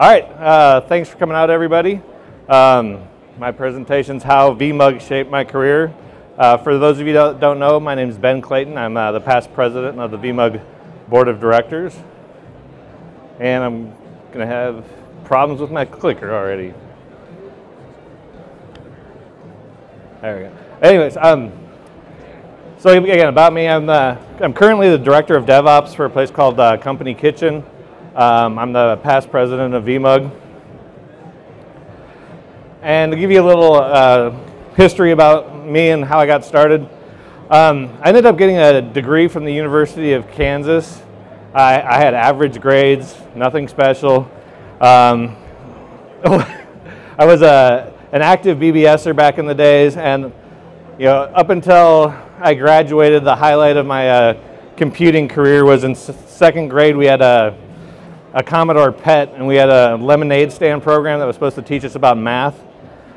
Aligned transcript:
All 0.00 0.08
right, 0.08 0.24
uh, 0.24 0.80
thanks 0.80 1.10
for 1.10 1.18
coming 1.18 1.36
out, 1.36 1.50
everybody. 1.50 2.00
Um, 2.48 3.06
my 3.36 3.52
presentation's 3.52 4.22
how 4.22 4.54
VMUG 4.54 5.06
shaped 5.06 5.30
my 5.30 5.44
career. 5.44 5.94
Uh, 6.38 6.56
for 6.56 6.78
those 6.78 6.98
of 7.00 7.06
you 7.06 7.12
that 7.12 7.38
don't 7.38 7.58
know, 7.58 7.78
my 7.78 7.94
name 7.94 8.08
is 8.08 8.16
Ben 8.16 8.40
Clayton. 8.40 8.78
I'm 8.78 8.96
uh, 8.96 9.12
the 9.12 9.20
past 9.20 9.52
president 9.52 10.00
of 10.00 10.10
the 10.10 10.16
VMUG 10.16 10.64
Board 11.10 11.28
of 11.28 11.38
Directors. 11.38 11.94
And 13.40 13.62
I'm 13.62 13.94
going 14.32 14.38
to 14.38 14.46
have 14.46 14.86
problems 15.24 15.60
with 15.60 15.70
my 15.70 15.84
clicker 15.84 16.34
already. 16.34 16.72
There 20.22 20.34
we 20.34 20.42
go. 20.44 20.52
Anyways, 20.80 21.18
um, 21.18 21.52
so 22.78 22.88
again, 22.96 23.28
about 23.28 23.52
me, 23.52 23.68
I'm, 23.68 23.90
uh, 23.90 24.16
I'm 24.40 24.54
currently 24.54 24.88
the 24.88 24.96
director 24.96 25.36
of 25.36 25.44
DevOps 25.44 25.94
for 25.94 26.06
a 26.06 26.10
place 26.10 26.30
called 26.30 26.58
uh, 26.58 26.78
Company 26.78 27.12
Kitchen. 27.12 27.62
Um, 28.14 28.58
I'm 28.58 28.72
the 28.72 28.96
past 29.04 29.30
president 29.30 29.72
of 29.72 29.84
VMUG. 29.84 30.32
And 32.82 33.12
to 33.12 33.16
give 33.16 33.30
you 33.30 33.40
a 33.40 33.46
little 33.46 33.74
uh, 33.74 34.34
history 34.74 35.12
about 35.12 35.64
me 35.64 35.90
and 35.90 36.04
how 36.04 36.18
I 36.18 36.26
got 36.26 36.44
started, 36.44 36.88
um, 37.50 37.96
I 38.00 38.08
ended 38.08 38.26
up 38.26 38.36
getting 38.36 38.58
a 38.58 38.82
degree 38.82 39.28
from 39.28 39.44
the 39.44 39.52
University 39.52 40.12
of 40.14 40.28
Kansas. 40.32 41.00
I, 41.54 41.80
I 41.80 41.98
had 41.98 42.14
average 42.14 42.60
grades, 42.60 43.16
nothing 43.36 43.68
special. 43.68 44.28
Um, 44.80 45.36
I 46.24 47.24
was 47.24 47.42
a, 47.42 47.94
an 48.10 48.22
active 48.22 48.58
BBSer 48.58 49.14
back 49.14 49.38
in 49.38 49.46
the 49.46 49.54
days, 49.54 49.96
and 49.96 50.32
you 50.98 51.04
know, 51.04 51.22
up 51.22 51.50
until 51.50 52.12
I 52.40 52.54
graduated, 52.54 53.22
the 53.22 53.36
highlight 53.36 53.76
of 53.76 53.86
my 53.86 54.10
uh, 54.10 54.40
computing 54.76 55.28
career 55.28 55.64
was 55.64 55.84
in 55.84 55.94
second 55.94 56.70
grade. 56.70 56.96
We 56.96 57.06
had 57.06 57.20
a 57.20 57.56
a 58.32 58.42
Commodore 58.42 58.92
PET, 58.92 59.34
and 59.34 59.46
we 59.46 59.56
had 59.56 59.68
a 59.68 59.96
lemonade 59.96 60.52
stand 60.52 60.82
program 60.82 61.18
that 61.18 61.26
was 61.26 61.34
supposed 61.34 61.56
to 61.56 61.62
teach 61.62 61.84
us 61.84 61.96
about 61.96 62.16
math. 62.16 62.60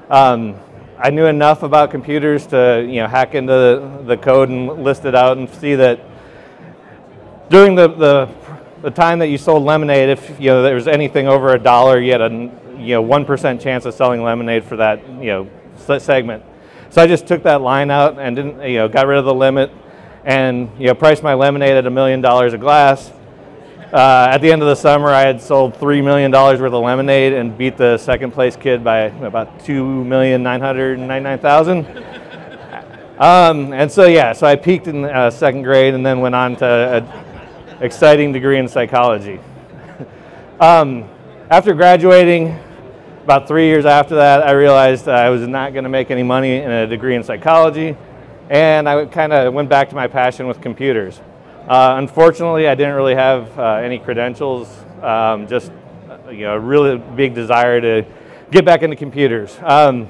Um, 0.10 0.56
I 0.98 1.12
knew 1.12 1.26
enough 1.26 1.64
about 1.64 1.92
computers 1.92 2.48
to 2.48 2.86
you 2.88 3.02
know 3.02 3.08
hack 3.08 3.36
into 3.36 3.52
the, 3.52 4.04
the, 4.06 4.18
code 4.18 4.50
and 4.50 4.84
list 4.84 5.06
it 5.06 5.14
out 5.14 5.38
and 5.38 5.50
see 5.50 5.76
that 5.76 6.00
during 7.50 7.76
the, 7.76 7.90
the, 7.90 8.30
the 8.82 8.90
time 8.90 9.20
that 9.20 9.28
you 9.28 9.38
sold 9.38 9.64
lemonade, 9.64 10.10
if 10.10 10.40
you 10.40 10.48
know 10.48 10.64
there 10.64 10.76
was 10.76 10.88
anything 10.88 11.28
over 11.28 11.54
a 11.54 11.60
dollar, 11.60 12.00
you 12.00 12.12
had 12.12 12.22
a 12.22 12.30
you 12.78 12.96
know 12.96 13.02
one 13.02 13.24
percent 13.24 13.62
chance 13.62 13.86
of 13.86 13.94
selling 13.94 14.24
lemonade 14.24 14.64
for 14.64 14.78
that 14.78 15.08
you 15.08 15.28
know 15.28 15.50
segment. 16.00 16.44
So 16.90 17.02
I 17.02 17.08
just 17.08 17.28
took 17.28 17.44
that 17.44 17.62
line 17.62 17.92
out 17.92 18.18
and 18.18 18.36
didn't 18.36 18.62
you 18.68 18.78
know 18.78 18.88
got 18.88 19.06
rid 19.06 19.20
of 19.20 19.26
the 19.26 19.34
limit 19.34 19.72
and 20.26 20.72
you 20.80 20.88
know 20.88 20.96
priced 20.96 21.22
my 21.22 21.36
lemonade 21.36 21.78
at 21.78 21.86
a 21.86 21.92
million 21.92 22.22
dollars 22.22 22.54
a 22.54 22.58
glass 22.58 23.12
uh, 23.94 24.28
at 24.32 24.40
the 24.40 24.52
end 24.52 24.64
of 24.64 24.68
the 24.68 24.76
summer, 24.76 25.10
I 25.10 25.22
had 25.22 25.40
sold 25.40 25.78
three 25.78 26.02
million 26.02 26.32
dollars 26.32 26.60
worth 26.60 26.74
of 26.74 26.84
lemonade 26.84 27.34
and 27.34 27.56
beat 27.56 27.78
the 27.78 27.98
second 28.00 28.32
place 28.32 28.56
kid 28.56 28.84
by 28.84 29.02
about 29.26 29.64
two 29.64 30.04
million 30.04 30.42
nine 30.42 30.62
hundred 30.62 30.98
ninety-nine 30.98 31.40
thousand. 31.40 31.86
Um, 33.14 33.74
and 33.74 33.92
so 33.92 34.08
yeah, 34.08 34.34
so 34.34 34.48
I 34.48 34.56
peaked 34.56 34.88
in 34.88 35.06
uh, 35.06 35.30
second 35.30 35.62
grade 35.62 35.94
and 35.94 36.04
then 36.04 36.20
went 36.20 36.34
on 36.34 36.56
to 36.58 36.66
an 36.66 37.78
exciting 37.80 38.34
degree 38.34 38.58
in 38.58 38.68
psychology. 38.68 39.40
um, 40.60 41.08
after 41.52 41.76
graduating, 41.76 42.60
about 43.24 43.48
three 43.48 43.68
years 43.68 43.86
after 43.86 44.16
that, 44.16 44.42
I 44.46 44.52
realized 44.52 45.08
I 45.08 45.30
was 45.30 45.48
not 45.48 45.74
going 45.74 45.84
to 45.84 45.92
make 45.92 46.10
any 46.10 46.24
money 46.24 46.58
in 46.58 46.72
a 46.72 46.88
degree 46.88 47.16
in 47.16 47.24
psychology, 47.24 47.96
and 48.50 48.90
I 48.90 49.06
kind 49.06 49.32
of 49.32 49.54
went 49.54 49.70
back 49.70 49.90
to 49.90 49.96
my 49.96 50.08
passion 50.08 50.48
with 50.48 50.60
computers. 50.60 51.22
Uh, 51.68 51.96
unfortunately, 51.98 52.68
I 52.68 52.76
didn't 52.76 52.96
really 52.96 53.16
have 53.16 53.58
uh, 53.58 53.76
any 53.76 53.98
credentials, 53.98 54.68
um, 55.02 55.48
just 55.48 55.72
you 56.30 56.42
know, 56.42 56.56
a 56.56 56.60
really 56.60 56.98
big 56.98 57.34
desire 57.34 57.80
to 57.80 58.06
get 58.52 58.66
back 58.66 58.82
into 58.82 58.98
computers. 58.98 59.58
Um, 59.64 60.10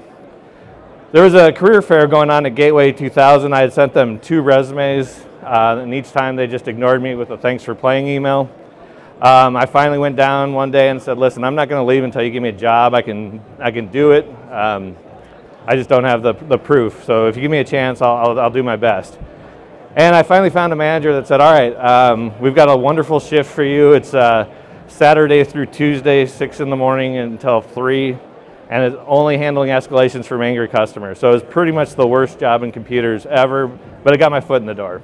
there 1.12 1.24
was 1.24 1.36
a 1.36 1.52
career 1.52 1.84
fair 1.84 2.08
going 2.08 2.32
on 2.32 2.48
at 2.48 2.56
Gateway 2.56 2.92
2000. 2.92 3.54
I 3.54 3.62
had 3.62 3.72
sent 3.72 3.94
them 3.94 4.20
two 4.20 4.42
resumes, 4.42 5.24
uh, 5.44 5.78
and 5.80 5.94
each 5.94 6.12
time 6.12 6.36
they 6.36 6.48
just 6.48 6.68
ignored 6.68 7.04
me 7.04 7.14
with 7.14 7.30
a 7.30 7.38
thanks 7.38 7.64
for 7.64 7.76
playing 7.76 8.08
email. 8.08 8.50
Um, 9.22 9.56
I 9.56 9.68
finally 9.68 10.00
went 10.00 10.16
down 10.16 10.54
one 10.54 10.72
day 10.72 10.90
and 10.90 11.00
said, 11.00 11.20
"Listen, 11.20 11.44
I'm 11.44 11.54
not 11.54 11.70
going 11.70 11.80
to 11.80 11.86
leave 11.86 12.04
until 12.04 12.24
you 12.24 12.32
give 12.32 12.42
me 12.42 12.50
a 12.50 12.52
job. 12.52 12.96
I 12.96 13.04
can, 13.04 13.40
I 13.60 13.70
can 13.70 13.90
do 13.90 14.12
it. 14.14 14.28
Um, 14.52 14.98
I 15.68 15.76
just 15.76 15.88
don't 15.88 16.04
have 16.04 16.24
the, 16.24 16.34
the 16.34 16.58
proof. 16.58 17.04
So 17.06 17.28
if 17.28 17.36
you 17.36 17.44
give 17.44 17.52
me 17.52 17.60
a 17.60 17.64
chance, 17.64 18.02
I'll, 18.02 18.16
I'll, 18.16 18.40
I'll 18.40 18.50
do 18.50 18.64
my 18.64 18.76
best." 18.76 19.20
And 19.96 20.16
I 20.16 20.24
finally 20.24 20.50
found 20.50 20.74
a 20.74 20.76
manager 20.76 21.14
that 21.14 21.28
said, 21.28 21.40
all 21.40 21.54
right, 21.54 21.74
um, 21.76 22.40
we've 22.40 22.56
got 22.56 22.68
a 22.68 22.76
wonderful 22.76 23.20
shift 23.20 23.52
for 23.52 23.64
you. 23.64 23.94
It's 23.94 24.16
uh, 24.16 24.52
Saturday 24.88 25.44
through 25.44 25.68
Tuesday, 25.68 26.26
6 26.26 26.60
in 26.62 26.72
the 26.72 26.76
morning 26.76 27.18
until 27.18 27.62
3, 27.62 28.18
and 28.72 28.84
it's 28.84 28.96
only 29.06 29.38
handling 29.38 29.70
escalations 29.70 30.26
from 30.26 30.42
angry 30.42 30.68
customers. 30.68 31.20
So 31.20 31.30
it 31.30 31.34
was 31.34 31.44
pretty 31.44 31.72
much 31.72 31.94
the 31.94 32.08
worst 32.08 32.40
job 32.40 32.64
in 32.64 32.72
computers 32.72 33.28
ever, 33.28 33.68
but 34.04 34.16
it 34.16 34.18
got 34.18 34.32
my 34.32 34.42
foot 34.42 34.64
in 34.64 34.66
the 34.66 34.74
door. 34.74 35.04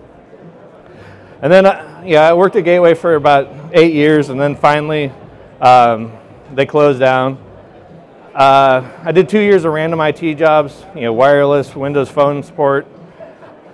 And 1.43 1.53
then, 1.53 1.67
uh, 1.67 2.01
yeah, 2.03 2.21
I 2.21 2.33
worked 2.33 2.55
at 2.55 2.63
Gateway 2.63 2.95
for 2.95 3.13
about 3.13 3.47
eight 3.73 3.93
years, 3.93 4.29
and 4.29 4.41
then 4.41 4.55
finally 4.55 5.11
um, 5.61 6.13
they 6.55 6.65
closed 6.65 6.99
down. 6.99 7.37
Uh, 8.33 8.89
I 9.03 9.11
did 9.11 9.29
two 9.29 9.39
years 9.39 9.65
of 9.65 9.73
random 9.73 10.01
IT 10.01 10.33
jobs, 10.33 10.83
you 10.95 11.01
know, 11.01 11.13
wireless, 11.13 11.75
Windows 11.75 12.09
Phone 12.09 12.41
support, 12.41 12.87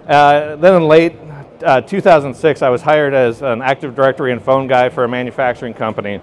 uh, 0.08 0.56
then 0.58 0.76
in 0.76 0.88
late 0.88 1.16
uh, 1.64 1.82
2006, 1.82 2.62
I 2.62 2.70
was 2.70 2.82
hired 2.82 3.14
as 3.14 3.42
an 3.42 3.62
Active 3.62 3.96
Directory 3.96 4.32
and 4.32 4.42
phone 4.42 4.68
guy 4.68 4.90
for 4.90 5.04
a 5.04 5.08
manufacturing 5.08 5.74
company. 5.74 6.22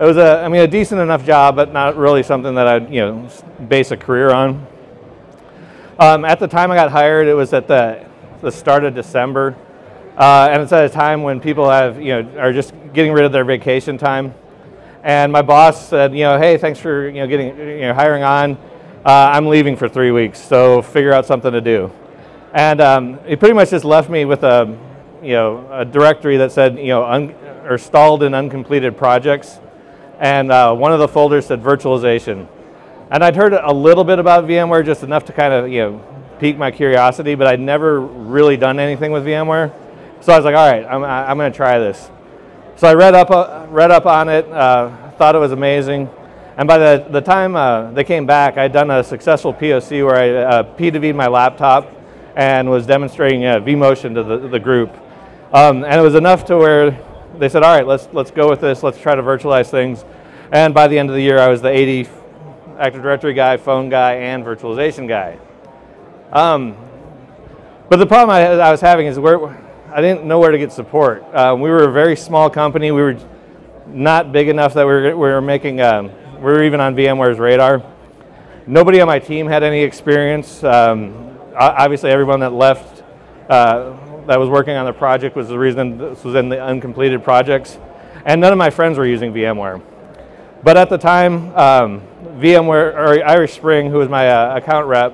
It 0.00 0.04
was 0.04 0.16
a, 0.16 0.38
I 0.38 0.48
mean, 0.48 0.62
a 0.62 0.66
decent 0.66 1.00
enough 1.00 1.24
job, 1.24 1.54
but 1.54 1.72
not 1.72 1.96
really 1.96 2.22
something 2.22 2.54
that 2.54 2.66
I'd, 2.66 2.92
you 2.92 3.00
know, 3.00 3.28
base 3.68 3.90
a 3.90 3.96
career 3.96 4.30
on. 4.30 4.66
Um, 5.98 6.24
at 6.24 6.40
the 6.40 6.48
time 6.48 6.70
I 6.70 6.74
got 6.74 6.90
hired, 6.90 7.28
it 7.28 7.34
was 7.34 7.52
at 7.52 7.68
the, 7.68 8.04
the 8.40 8.50
start 8.50 8.82
of 8.84 8.94
December, 8.94 9.54
uh, 10.16 10.48
and 10.50 10.62
it's 10.62 10.72
at 10.72 10.84
a 10.84 10.88
time 10.88 11.22
when 11.22 11.38
people 11.38 11.70
have, 11.70 12.00
you 12.00 12.22
know, 12.22 12.40
are 12.40 12.52
just 12.52 12.74
getting 12.92 13.12
rid 13.12 13.24
of 13.24 13.30
their 13.30 13.44
vacation 13.44 13.98
time. 13.98 14.34
And 15.04 15.30
my 15.30 15.42
boss 15.42 15.88
said, 15.88 16.12
you 16.12 16.20
know, 16.20 16.38
hey, 16.38 16.58
thanks 16.58 16.80
for, 16.80 17.06
you 17.06 17.20
know, 17.20 17.26
getting, 17.26 17.56
you 17.56 17.80
know, 17.82 17.94
hiring 17.94 18.22
on. 18.22 18.56
Uh, 19.04 19.30
I'm 19.32 19.46
leaving 19.46 19.76
for 19.76 19.88
three 19.88 20.10
weeks, 20.10 20.40
so 20.40 20.82
figure 20.82 21.12
out 21.12 21.26
something 21.26 21.52
to 21.52 21.60
do. 21.60 21.92
And 22.52 22.80
um, 22.80 23.18
he 23.26 23.36
pretty 23.36 23.54
much 23.54 23.70
just 23.70 23.84
left 23.84 24.10
me 24.10 24.24
with 24.24 24.42
a, 24.42 24.78
you 25.22 25.32
know, 25.32 25.66
a 25.72 25.84
directory 25.84 26.36
that 26.36 26.52
said, 26.52 26.78
you 26.78 26.88
know, 26.88 27.04
un- 27.04 27.34
or 27.64 27.78
stalled 27.78 28.22
in 28.22 28.34
uncompleted 28.34 28.96
projects. 28.96 29.58
And 30.18 30.52
uh, 30.52 30.74
one 30.74 30.92
of 30.92 30.98
the 30.98 31.08
folders 31.08 31.46
said 31.46 31.62
virtualization. 31.62 32.46
And 33.10 33.24
I'd 33.24 33.36
heard 33.36 33.54
a 33.54 33.72
little 33.72 34.04
bit 34.04 34.18
about 34.18 34.44
VMware, 34.44 34.84
just 34.84 35.02
enough 35.02 35.24
to 35.26 35.32
kind 35.32 35.52
of, 35.52 35.70
you 35.70 35.80
know, 35.80 36.04
pique 36.38 36.58
my 36.58 36.70
curiosity, 36.70 37.34
but 37.34 37.46
I'd 37.46 37.60
never 37.60 38.00
really 38.00 38.56
done 38.56 38.78
anything 38.78 39.12
with 39.12 39.24
VMware. 39.24 39.72
So 40.20 40.32
I 40.32 40.36
was 40.36 40.44
like, 40.44 40.54
all 40.54 40.70
right, 40.70 40.84
I'm, 40.84 41.02
I'm 41.04 41.36
going 41.38 41.50
to 41.50 41.56
try 41.56 41.78
this. 41.78 42.10
So 42.76 42.86
I 42.88 42.94
read 42.94 43.14
up, 43.14 43.30
uh, 43.30 43.66
read 43.70 43.90
up 43.90 44.06
on 44.06 44.28
it, 44.28 44.46
uh, 44.50 45.10
thought 45.12 45.34
it 45.34 45.38
was 45.38 45.52
amazing. 45.52 46.08
And 46.56 46.68
by 46.68 46.78
the, 46.78 47.06
the 47.10 47.20
time 47.20 47.56
uh, 47.56 47.92
they 47.92 48.04
came 48.04 48.26
back, 48.26 48.58
I'd 48.58 48.72
done 48.72 48.90
a 48.90 49.02
successful 49.02 49.54
POC 49.54 50.04
where 50.04 50.16
I 50.16 50.30
uh, 50.30 50.76
P2V'd 50.76 51.14
my 51.14 51.28
laptop 51.28 52.01
and 52.36 52.70
was 52.70 52.86
demonstrating 52.86 53.44
uh, 53.44 53.60
vMotion 53.60 54.14
to 54.14 54.22
the, 54.22 54.48
the 54.48 54.58
group. 54.60 54.90
Um, 55.52 55.84
and 55.84 55.94
it 55.94 56.02
was 56.02 56.14
enough 56.14 56.44
to 56.46 56.56
where 56.56 56.90
they 57.38 57.48
said, 57.48 57.62
all 57.62 57.74
right, 57.74 57.86
let's, 57.86 58.08
let's 58.12 58.30
go 58.30 58.48
with 58.48 58.60
this, 58.60 58.82
let's 58.82 58.98
try 58.98 59.14
to 59.14 59.22
virtualize 59.22 59.70
things. 59.70 60.04
And 60.50 60.74
by 60.74 60.88
the 60.88 60.98
end 60.98 61.10
of 61.10 61.16
the 61.16 61.22
year, 61.22 61.38
I 61.38 61.48
was 61.48 61.62
the 61.62 61.68
80 61.68 62.08
Active 62.78 63.02
Directory 63.02 63.34
guy, 63.34 63.56
phone 63.56 63.88
guy, 63.88 64.14
and 64.14 64.44
virtualization 64.44 65.06
guy. 65.06 65.38
Um, 66.32 66.76
but 67.88 67.96
the 67.96 68.06
problem 68.06 68.30
I, 68.30 68.46
I, 68.46 68.70
was 68.70 68.80
having 68.80 69.06
is 69.06 69.18
where 69.18 69.48
I 69.90 70.00
didn't 70.00 70.24
know 70.24 70.38
where 70.38 70.50
to 70.50 70.58
get 70.58 70.72
support. 70.72 71.22
Um, 71.34 71.60
we 71.60 71.68
were 71.68 71.84
a 71.84 71.92
very 71.92 72.16
small 72.16 72.48
company. 72.48 72.90
We 72.90 73.02
were 73.02 73.18
not 73.86 74.32
big 74.32 74.48
enough 74.48 74.72
that 74.74 74.86
we 74.86 74.92
were, 74.92 75.02
we 75.02 75.28
were 75.28 75.42
making, 75.42 75.80
um, 75.82 76.10
we 76.36 76.44
were 76.44 76.62
even 76.64 76.80
on 76.80 76.94
VMware's 76.96 77.38
radar. 77.38 77.82
Nobody 78.66 79.00
on 79.00 79.06
my 79.06 79.18
team 79.18 79.46
had 79.46 79.62
any 79.62 79.82
experience. 79.82 80.64
Um, 80.64 81.31
obviously 81.54 82.10
everyone 82.10 82.40
that 82.40 82.52
left 82.52 83.02
uh, 83.48 83.96
that 84.26 84.38
was 84.38 84.48
working 84.48 84.76
on 84.76 84.86
the 84.86 84.92
project 84.92 85.36
was 85.36 85.48
the 85.48 85.58
reason 85.58 85.98
this 85.98 86.24
was 86.24 86.34
in 86.34 86.48
the 86.48 86.62
uncompleted 86.62 87.22
projects. 87.24 87.78
And 88.24 88.40
none 88.40 88.52
of 88.52 88.58
my 88.58 88.70
friends 88.70 88.98
were 88.98 89.06
using 89.06 89.32
VMware. 89.32 89.82
But 90.62 90.76
at 90.76 90.88
the 90.88 90.98
time, 90.98 91.54
um, 91.56 92.02
VMware, 92.38 92.94
or 92.94 93.26
Irish 93.26 93.54
Spring, 93.54 93.90
who 93.90 93.98
was 93.98 94.08
my 94.08 94.28
uh, 94.28 94.56
account 94.56 94.86
rep, 94.86 95.12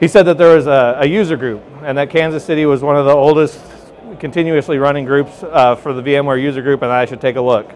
he 0.00 0.08
said 0.08 0.22
that 0.24 0.38
there 0.38 0.56
was 0.56 0.66
a, 0.66 0.96
a, 1.00 1.06
user 1.06 1.36
group 1.36 1.62
and 1.82 1.96
that 1.98 2.10
Kansas 2.10 2.44
City 2.44 2.64
was 2.66 2.82
one 2.82 2.96
of 2.96 3.04
the 3.04 3.12
oldest 3.12 3.60
continuously 4.18 4.78
running 4.78 5.04
groups 5.04 5.42
uh, 5.42 5.76
for 5.76 5.92
the 5.92 6.02
VMware 6.02 6.42
user 6.42 6.62
group 6.62 6.82
and 6.82 6.90
I 6.90 7.04
should 7.04 7.20
take 7.20 7.36
a 7.36 7.40
look. 7.40 7.70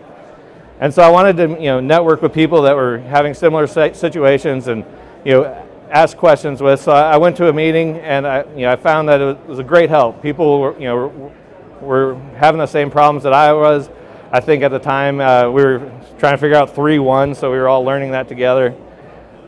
And 0.81 0.93
so 0.93 1.03
I 1.03 1.11
wanted 1.11 1.37
to 1.37 1.49
you 1.51 1.67
know, 1.67 1.81
network 1.81 2.23
with 2.23 2.33
people 2.33 2.63
that 2.63 2.75
were 2.75 2.99
having 2.99 3.35
similar 3.35 3.67
situations 3.67 4.69
and 4.69 4.85
you 5.25 5.33
know, 5.33 5.66
ask 5.91 6.17
questions 6.17 6.61
with. 6.61 6.81
So 6.81 6.93
I 6.93 7.17
went 7.17 7.37
to 7.39 7.49
a 7.49 7.53
meeting 7.53 7.99
and 7.99 8.27
I, 8.27 8.45
you 8.55 8.63
know, 8.63 8.73
I 8.73 8.77
found 8.77 9.09
that 9.09 9.21
it 9.21 9.47
was 9.47 9.59
a 9.59 9.65
great 9.65 9.91
help. 9.91 10.23
People 10.23 10.61
were, 10.61 10.73
you 10.79 10.87
know, 10.87 11.33
were 11.81 12.15
having 12.37 12.59
the 12.59 12.67
same 12.67 12.91
problems 12.91 13.23
that 13.25 13.33
I 13.33 13.53
was. 13.53 13.89
I 14.33 14.41
think 14.41 14.63
at 14.63 14.71
the 14.71 14.79
time 14.79 15.21
uh, 15.21 15.51
we 15.51 15.65
were 15.65 15.79
trying 16.19 16.35
to 16.35 16.39
figure 16.39 16.57
out 16.57 16.75
3-1, 16.75 17.37
so 17.37 17.51
we 17.51 17.59
were 17.59 17.69
all 17.69 17.85
learning 17.85 18.11
that 18.11 18.29
together. 18.29 18.75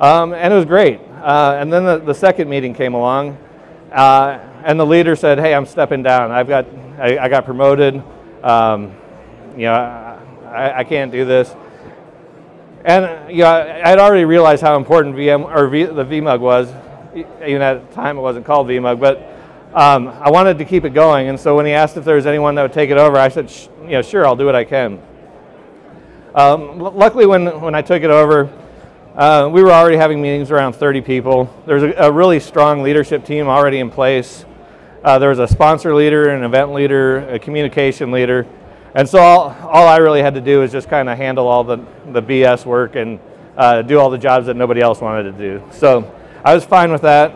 Um, 0.00 0.32
and 0.32 0.52
it 0.52 0.56
was 0.56 0.64
great. 0.64 1.00
Uh, 1.20 1.56
and 1.58 1.72
then 1.72 1.84
the, 1.84 1.98
the, 1.98 2.14
second 2.14 2.48
meeting 2.48 2.72
came 2.72 2.94
along, 2.94 3.36
uh, 3.90 4.38
and 4.64 4.78
the 4.78 4.86
leader 4.86 5.16
said, 5.16 5.40
"Hey, 5.40 5.52
I'm 5.52 5.66
stepping 5.66 6.04
down. 6.04 6.30
I've 6.30 6.46
got, 6.46 6.66
I, 6.96 7.18
I 7.18 7.28
got 7.28 7.44
promoted. 7.44 8.00
Um, 8.44 8.94
you 9.56 9.64
know, 9.64 9.72
I, 9.72 10.78
I, 10.78 10.84
can't 10.84 11.10
do 11.10 11.24
this." 11.24 11.52
And 12.88 13.30
you 13.30 13.42
know, 13.42 13.80
I'd 13.84 13.98
already 13.98 14.24
realized 14.24 14.62
how 14.62 14.74
important 14.74 15.14
VM 15.14 15.44
or 15.44 15.68
v, 15.68 15.84
the 15.84 16.06
VMUG 16.06 16.40
was. 16.40 16.72
Even 17.46 17.60
at 17.60 17.86
the 17.86 17.94
time, 17.94 18.16
it 18.16 18.22
wasn't 18.22 18.46
called 18.46 18.66
VMUG, 18.66 18.98
but 18.98 19.18
um, 19.74 20.08
I 20.08 20.30
wanted 20.30 20.56
to 20.56 20.64
keep 20.64 20.86
it 20.86 20.94
going. 20.94 21.28
And 21.28 21.38
so 21.38 21.54
when 21.54 21.66
he 21.66 21.72
asked 21.72 21.98
if 21.98 22.06
there 22.06 22.16
was 22.16 22.24
anyone 22.24 22.54
that 22.54 22.62
would 22.62 22.72
take 22.72 22.88
it 22.88 22.96
over, 22.96 23.18
I 23.18 23.28
said, 23.28 23.52
"You 23.82 23.90
know, 23.90 24.00
sure, 24.02 24.26
I'll 24.26 24.36
do 24.36 24.46
what 24.46 24.54
I 24.54 24.64
can." 24.64 25.02
Um, 26.34 26.78
luckily, 26.78 27.26
when 27.26 27.60
when 27.60 27.74
I 27.74 27.82
took 27.82 28.02
it 28.02 28.10
over. 28.10 28.50
Uh, 29.14 29.50
we 29.52 29.64
were 29.64 29.72
already 29.72 29.96
having 29.96 30.22
meetings 30.22 30.52
around 30.52 30.74
30 30.74 31.00
people. 31.00 31.52
There's 31.66 31.82
a, 31.82 31.90
a 32.04 32.12
really 32.12 32.38
strong 32.38 32.82
leadership 32.82 33.24
team 33.24 33.48
already 33.48 33.80
in 33.80 33.90
place. 33.90 34.44
Uh, 35.02 35.18
there 35.18 35.30
was 35.30 35.40
a 35.40 35.48
sponsor 35.48 35.92
leader, 35.92 36.28
an 36.28 36.44
event 36.44 36.72
leader, 36.72 37.28
a 37.28 37.38
communication 37.40 38.12
leader. 38.12 38.46
And 38.94 39.08
so 39.08 39.18
all, 39.18 39.50
all 39.62 39.86
I 39.86 39.98
really 39.98 40.22
had 40.22 40.34
to 40.34 40.40
do 40.40 40.60
was 40.60 40.72
just 40.72 40.88
kind 40.88 41.08
of 41.08 41.18
handle 41.18 41.46
all 41.46 41.62
the, 41.64 41.78
the 42.06 42.22
BS 42.22 42.64
work 42.64 42.96
and 42.96 43.20
uh, 43.56 43.82
do 43.82 43.98
all 43.98 44.08
the 44.08 44.18
jobs 44.18 44.46
that 44.46 44.56
nobody 44.56 44.80
else 44.80 45.00
wanted 45.00 45.24
to 45.24 45.32
do. 45.32 45.62
So 45.72 46.14
I 46.44 46.54
was 46.54 46.64
fine 46.64 46.90
with 46.90 47.02
that. 47.02 47.32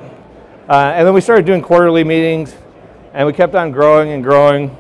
Uh, 0.69 0.93
and 0.95 1.07
then 1.07 1.13
we 1.13 1.21
started 1.21 1.45
doing 1.45 1.61
quarterly 1.61 2.05
meetings, 2.05 2.55
and 3.13 3.27
we 3.27 3.33
kept 3.33 3.55
on 3.55 3.73
growing 3.73 4.11
and 4.11 4.23
growing. 4.23 4.77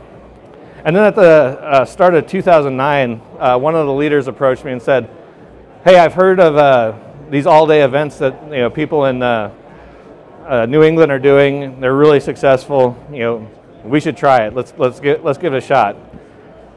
And 0.85 0.97
then 0.97 1.05
at 1.05 1.15
the 1.15 1.59
uh, 1.61 1.85
start 1.85 2.15
of 2.15 2.27
2009, 2.27 3.21
uh, 3.39 3.59
one 3.59 3.75
of 3.75 3.87
the 3.87 3.93
leaders 3.93 4.29
approached 4.29 4.65
me 4.65 4.73
and 4.73 4.81
said, 4.81 5.11
hey, 5.85 5.99
I've 5.99 6.15
heard 6.15 6.41
of 6.41 6.57
uh, 6.57 6.97
these 7.31 7.47
all-day 7.47 7.83
events 7.83 8.19
that 8.19 8.41
you 8.45 8.59
know 8.59 8.71
people 8.71 9.07
in 9.07 9.23
uh, 9.23 9.51
New 10.69 10.83
England 10.83 11.11
are 11.11 11.19
doing. 11.19 11.81
They're 11.81 11.95
really 11.95 12.21
successful. 12.21 12.97
You 13.11 13.19
know, 13.19 13.51
we 13.85 14.01
should 14.01 14.17
try 14.17 14.47
it. 14.47 14.55
Let's 14.55 14.73
let's 14.77 15.01
get 15.01 15.25
let's 15.25 15.39
give 15.39 15.55
it 15.55 15.59
a 15.59 15.61
shot. 15.61 15.97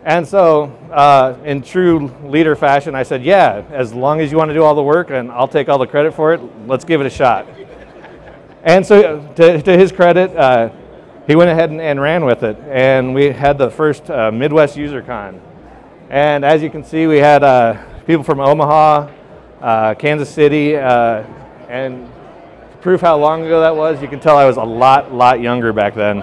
And 0.05 0.27
so, 0.27 0.65
uh, 0.91 1.35
in 1.45 1.63
true 1.63 2.13
leader 2.25 2.55
fashion, 2.55 2.93
I 2.93 3.01
said, 3.01 3.23
yeah, 3.23 3.63
as 3.71 3.91
long 3.91 4.21
as 4.21 4.31
you 4.31 4.37
want 4.37 4.49
to 4.49 4.53
do 4.53 4.61
all 4.61 4.75
the 4.75 4.83
work 4.83 5.09
and 5.09 5.31
I'll 5.31 5.47
take 5.47 5.67
all 5.67 5.79
the 5.79 5.87
credit 5.87 6.13
for 6.13 6.31
it, 6.31 6.41
let's 6.67 6.85
give 6.85 7.01
it 7.01 7.07
a 7.07 7.09
shot. 7.09 7.47
And 8.63 8.85
so, 8.85 9.27
to, 9.35 9.59
to 9.63 9.75
his 9.75 9.91
credit, 9.91 10.35
uh, 10.35 10.69
he 11.25 11.35
went 11.35 11.49
ahead 11.49 11.71
and, 11.71 11.81
and, 11.81 11.99
ran 11.99 12.23
with 12.23 12.43
it. 12.43 12.55
And 12.69 13.15
we 13.15 13.31
had 13.31 13.57
the 13.57 13.71
first 13.71 14.07
uh, 14.11 14.31
Midwest 14.31 14.77
UserCon. 14.77 15.39
And 16.11 16.45
as 16.45 16.61
you 16.61 16.69
can 16.69 16.83
see, 16.83 17.07
we 17.07 17.17
had 17.17 17.41
people 18.05 18.23
from 18.23 18.39
Omaha, 18.39 19.11
uh, 19.59 19.95
Kansas 19.95 20.29
City, 20.29 20.77
uh, 20.77 21.23
and 21.67 22.11
proof 22.81 23.01
how 23.01 23.17
long 23.17 23.43
ago 23.43 23.59
that 23.61 23.75
was, 23.75 23.99
you 24.03 24.07
can 24.07 24.19
tell 24.19 24.37
I 24.37 24.45
was 24.45 24.57
a 24.57 24.63
lot, 24.63 25.11
lot 25.11 25.41
younger 25.41 25.73
back 25.73 25.95
then. 25.95 26.19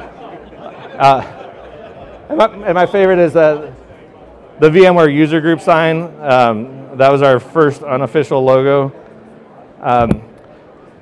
And, 2.33 2.39
my, 2.39 2.47
and, 2.47 2.75
my, 2.75 2.87
favorite 2.87 3.19
is 3.19 3.35
the, 3.35 3.75
the 4.59 4.71
VMware 4.71 5.15
user 5.15 5.39
group 5.43 5.61
sign. 5.61 6.05
Um, 6.19 6.97
that 6.97 7.13
was 7.13 7.21
our 7.21 7.39
first 7.39 7.83
unofficial 7.83 8.43
logo. 8.43 8.91
Um, 9.83 10.23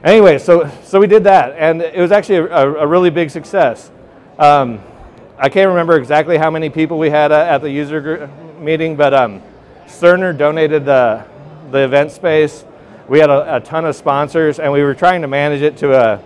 anyway, 0.02 0.38
so, 0.38 0.68
so 0.82 0.98
we 0.98 1.06
did 1.06 1.22
that, 1.22 1.54
and 1.56 1.82
it 1.82 2.00
was 2.00 2.10
actually 2.10 2.38
a, 2.38 2.66
a 2.68 2.84
really 2.84 3.10
big 3.10 3.30
success. 3.30 3.92
Um, 4.40 4.80
I 5.38 5.48
can't 5.48 5.68
remember 5.68 5.96
exactly 5.96 6.36
how 6.36 6.50
many 6.50 6.68
people 6.68 6.98
we 6.98 7.10
had 7.10 7.30
at 7.30 7.58
the 7.58 7.70
user 7.70 8.00
group 8.00 8.28
meeting, 8.58 8.96
but 8.96 9.14
um, 9.14 9.40
Cerner 9.86 10.36
donated 10.36 10.84
the, 10.84 11.24
the 11.70 11.84
event 11.84 12.10
space. 12.10 12.64
We 13.06 13.20
had 13.20 13.30
a, 13.30 13.54
a, 13.58 13.60
ton 13.60 13.84
of 13.84 13.94
sponsors, 13.94 14.58
and 14.58 14.72
we 14.72 14.82
were 14.82 14.96
trying 14.96 15.22
to 15.22 15.28
manage 15.28 15.62
it 15.62 15.76
to 15.76 15.92
a 15.92 16.20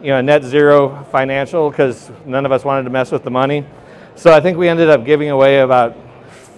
you 0.00 0.10
know 0.10 0.20
net 0.20 0.44
zero 0.44 1.04
financial 1.10 1.68
because 1.68 2.12
none 2.24 2.46
of 2.46 2.52
us 2.52 2.64
wanted 2.64 2.84
to 2.84 2.90
mess 2.90 3.10
with 3.10 3.24
the 3.24 3.30
money. 3.32 3.66
So 4.20 4.30
I 4.34 4.40
think 4.40 4.58
we 4.58 4.68
ended 4.68 4.90
up 4.90 5.06
giving 5.06 5.30
away 5.30 5.60
about 5.60 5.96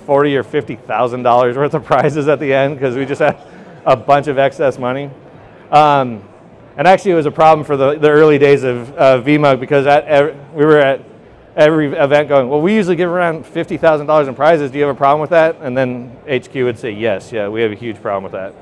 forty 0.04 0.36
or 0.36 0.42
fifty 0.42 0.74
thousand 0.74 1.22
dollars 1.22 1.56
worth 1.56 1.74
of 1.74 1.84
prizes 1.84 2.26
at 2.26 2.40
the 2.40 2.52
end 2.52 2.74
because 2.74 2.96
we 2.96 3.06
just 3.06 3.20
had 3.20 3.38
a 3.86 3.96
bunch 3.96 4.26
of 4.26 4.36
excess 4.36 4.80
money. 4.80 5.08
Um, 5.70 6.28
and 6.76 6.88
actually, 6.88 7.12
it 7.12 7.14
was 7.14 7.26
a 7.26 7.30
problem 7.30 7.64
for 7.64 7.76
the, 7.76 7.96
the 8.00 8.10
early 8.10 8.36
days 8.36 8.64
of 8.64 8.92
uh, 8.96 9.22
VMUG 9.22 9.60
because 9.60 9.86
at, 9.86 10.34
we 10.52 10.64
were 10.64 10.80
at 10.80 11.02
every 11.54 11.92
event 11.92 12.28
going, 12.28 12.48
well, 12.48 12.60
we 12.60 12.74
usually 12.74 12.96
give 12.96 13.08
around 13.08 13.44
$50,000 13.44 14.28
in 14.28 14.34
prizes. 14.34 14.72
Do 14.72 14.78
you 14.78 14.84
have 14.84 14.96
a 14.96 14.98
problem 14.98 15.20
with 15.20 15.30
that? 15.30 15.58
And 15.60 15.76
then 15.76 16.16
HQ 16.26 16.52
would 16.54 16.78
say, 16.78 16.90
yes, 16.90 17.30
yeah, 17.30 17.46
we 17.48 17.62
have 17.62 17.70
a 17.70 17.76
huge 17.76 18.02
problem 18.02 18.24
with 18.24 18.32
that. 18.32 18.54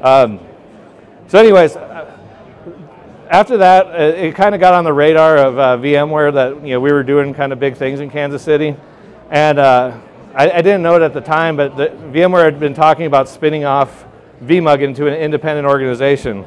Um, 0.00 0.40
so 1.26 1.38
anyways, 1.38 1.76
after 3.30 3.56
that, 3.56 3.86
uh, 3.86 4.16
it 4.16 4.34
kind 4.34 4.54
of 4.54 4.60
got 4.60 4.74
on 4.74 4.84
the 4.84 4.92
radar 4.92 5.36
of 5.36 5.58
uh, 5.58 5.76
VMware 5.78 6.32
that 6.34 6.62
you 6.62 6.74
know 6.74 6.80
we 6.80 6.92
were 6.92 7.02
doing 7.02 7.34
kind 7.34 7.52
of 7.52 7.58
big 7.58 7.76
things 7.76 8.00
in 8.00 8.10
Kansas 8.10 8.42
City, 8.42 8.76
and 9.30 9.58
uh, 9.58 9.98
I, 10.34 10.50
I, 10.50 10.62
didn't 10.62 10.82
know 10.82 10.94
it 10.94 11.02
at 11.02 11.12
the 11.12 11.20
time, 11.20 11.56
but 11.56 11.76
the, 11.76 11.88
VMware 12.12 12.44
had 12.44 12.60
been 12.60 12.74
talking 12.74 13.06
about 13.06 13.28
spinning 13.28 13.64
off 13.64 14.04
VMUG 14.42 14.82
into 14.82 15.06
an 15.08 15.14
independent 15.14 15.66
organization, 15.66 16.44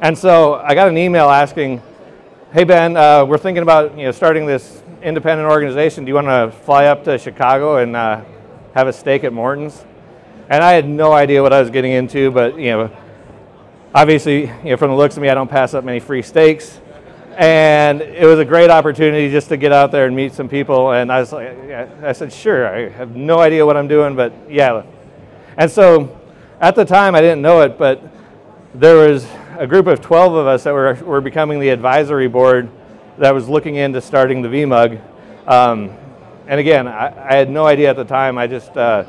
and 0.00 0.16
so 0.16 0.54
I 0.54 0.74
got 0.74 0.88
an 0.88 0.96
email 0.96 1.28
asking, 1.28 1.82
hey 2.52 2.64
Ben, 2.64 2.96
uh, 2.96 3.24
we're 3.24 3.38
thinking 3.38 3.62
about 3.62 3.96
you 3.98 4.04
know 4.04 4.12
starting 4.12 4.46
this 4.46 4.82
independent 5.02 5.48
organization. 5.48 6.04
Do 6.04 6.10
you 6.10 6.14
want 6.14 6.28
to 6.28 6.56
fly 6.64 6.86
up 6.86 7.02
to 7.04 7.18
Chicago 7.18 7.78
and 7.78 7.96
uh, 7.96 8.22
have 8.74 8.86
a 8.86 8.92
stake 8.92 9.24
at 9.24 9.32
Morton's? 9.32 9.84
And 10.50 10.62
I 10.62 10.72
had 10.72 10.88
no 10.88 11.12
idea 11.12 11.42
what 11.42 11.52
I 11.52 11.60
was 11.60 11.68
getting 11.68 11.92
into, 11.92 12.30
but 12.30 12.58
you 12.58 12.70
know, 12.70 12.90
obviously, 13.94 14.42
you 14.42 14.70
know, 14.70 14.76
from 14.76 14.90
the 14.90 14.96
looks 14.96 15.16
of 15.16 15.22
me, 15.22 15.28
I 15.28 15.34
don't 15.34 15.50
pass 15.50 15.74
up 15.74 15.84
many 15.84 16.00
free 16.00 16.22
steaks. 16.22 16.80
And 17.36 18.00
it 18.00 18.26
was 18.26 18.40
a 18.40 18.44
great 18.44 18.68
opportunity 18.68 19.30
just 19.30 19.48
to 19.50 19.56
get 19.56 19.70
out 19.70 19.92
there 19.92 20.06
and 20.06 20.16
meet 20.16 20.32
some 20.32 20.48
people. 20.48 20.92
And 20.92 21.12
I 21.12 21.20
was 21.20 21.32
like, 21.32 21.48
I 22.02 22.12
said, 22.12 22.32
sure. 22.32 22.66
I 22.66 22.88
have 22.88 23.14
no 23.14 23.38
idea 23.38 23.64
what 23.64 23.76
I'm 23.76 23.86
doing, 23.86 24.16
but 24.16 24.32
yeah. 24.50 24.82
And 25.56 25.70
so, 25.70 26.18
at 26.60 26.74
the 26.74 26.84
time, 26.84 27.14
I 27.14 27.20
didn't 27.20 27.40
know 27.40 27.60
it, 27.60 27.78
but 27.78 28.02
there 28.74 28.96
was 28.96 29.26
a 29.56 29.66
group 29.66 29.86
of 29.86 30.00
12 30.00 30.34
of 30.34 30.46
us 30.46 30.64
that 30.64 30.74
were, 30.74 30.94
were 31.04 31.20
becoming 31.20 31.60
the 31.60 31.68
advisory 31.68 32.26
board 32.26 32.68
that 33.18 33.32
was 33.32 33.48
looking 33.48 33.76
into 33.76 34.00
starting 34.00 34.42
the 34.42 34.48
VMUG. 34.48 35.00
Um, 35.46 35.90
and 36.46 36.60
again, 36.60 36.88
I, 36.88 37.30
I, 37.30 37.34
had 37.34 37.50
no 37.50 37.66
idea 37.66 37.90
at 37.90 37.96
the 37.96 38.04
time. 38.04 38.38
I 38.38 38.46
just 38.46 38.76
uh, 38.76 39.04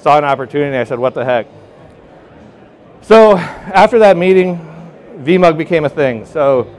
saw 0.00 0.16
an 0.18 0.24
opportunity. 0.24 0.76
I 0.76 0.84
said, 0.84 0.98
what 0.98 1.14
the 1.14 1.24
heck? 1.24 1.46
So 3.02 3.36
after 3.36 3.98
that 4.00 4.16
meeting, 4.16 4.58
VMUG 5.18 5.56
became 5.56 5.84
a 5.84 5.88
thing. 5.88 6.24
So 6.26 6.74